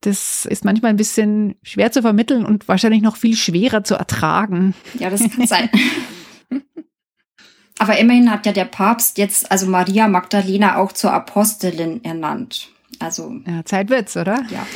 Das 0.03 0.45
ist 0.45 0.67
manchmal 0.67 0.91
ein 0.91 0.99
bisschen 0.99 1.55
schwer 1.63 1.91
zu 1.91 2.03
vermitteln 2.03 2.45
und 2.45 2.69
wahrscheinlich 2.69 3.01
noch 3.01 3.17
viel 3.17 3.37
schwerer 3.37 3.85
zu 3.85 3.95
ertragen. 3.95 4.75
Ja, 4.99 5.09
das 5.09 5.23
kann 5.31 5.47
sein. 5.47 5.71
Aber 7.79 7.99
immerhin 7.99 8.31
hat 8.31 8.47
ja 8.47 8.53
der 8.53 8.67
Papst 8.67 9.19
jetzt 9.19 9.51
also 9.51 9.67
Maria 9.67 10.07
Magdalena 10.07 10.77
auch 10.77 10.93
zur 10.93 11.13
Apostelin 11.13 12.05
ernannt. 12.05 12.69
Also 13.01 13.35
ja, 13.47 13.65
Zeit 13.65 13.91
wird's, 13.91 14.17
oder? 14.17 14.45
Ja. 14.51 14.67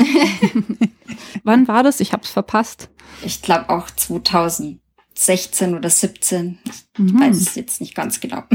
Wann 1.45 1.69
war 1.69 1.83
das? 1.83 2.01
Ich 2.01 2.13
hab's 2.13 2.31
verpasst. 2.31 2.91
Ich 3.23 3.43
glaube 3.43 3.69
auch 3.69 3.91
2000. 3.91 4.81
16 5.19 5.75
oder 5.75 5.91
17. 5.91 6.59
Ich 6.65 6.99
mhm. 6.99 7.21
weiß 7.21 7.37
es 7.41 7.55
jetzt 7.57 7.81
nicht 7.81 7.95
ganz 7.95 8.21
genau. 8.21 8.45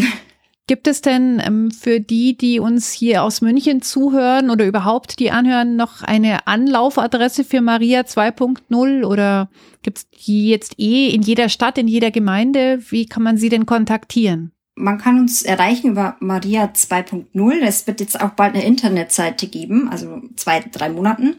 Gibt 0.65 0.87
es 0.87 1.01
denn 1.01 1.41
ähm, 1.45 1.71
für 1.71 1.99
die, 1.99 2.37
die 2.37 2.61
uns 2.61 2.93
hier 2.93 3.23
aus 3.23 3.41
München 3.41 3.81
zuhören 3.81 4.49
oder 4.49 4.65
überhaupt 4.65 5.19
die 5.19 5.29
anhören, 5.29 5.75
noch 5.75 6.03
eine 6.03 6.47
Anlaufadresse 6.47 7.43
für 7.43 7.59
Maria 7.59 8.01
2.0 8.01 9.03
oder 9.03 9.49
gibt 9.81 9.97
es 9.97 10.09
die 10.09 10.47
jetzt 10.47 10.79
eh 10.79 11.09
in 11.09 11.21
jeder 11.21 11.49
Stadt, 11.49 11.77
in 11.77 11.89
jeder 11.89 12.11
Gemeinde? 12.11 12.79
Wie 12.89 13.07
kann 13.07 13.23
man 13.23 13.35
sie 13.35 13.49
denn 13.49 13.65
kontaktieren? 13.65 14.53
Man 14.75 14.99
kann 14.99 15.19
uns 15.19 15.41
erreichen 15.41 15.91
über 15.91 16.15
Maria 16.21 16.71
2.0. 16.73 17.59
Es 17.61 17.85
wird 17.85 17.99
jetzt 17.99 18.21
auch 18.21 18.31
bald 18.31 18.55
eine 18.55 18.63
Internetseite 18.63 19.47
geben, 19.47 19.89
also 19.89 20.21
zwei, 20.37 20.61
drei 20.61 20.89
Monaten. 20.89 21.35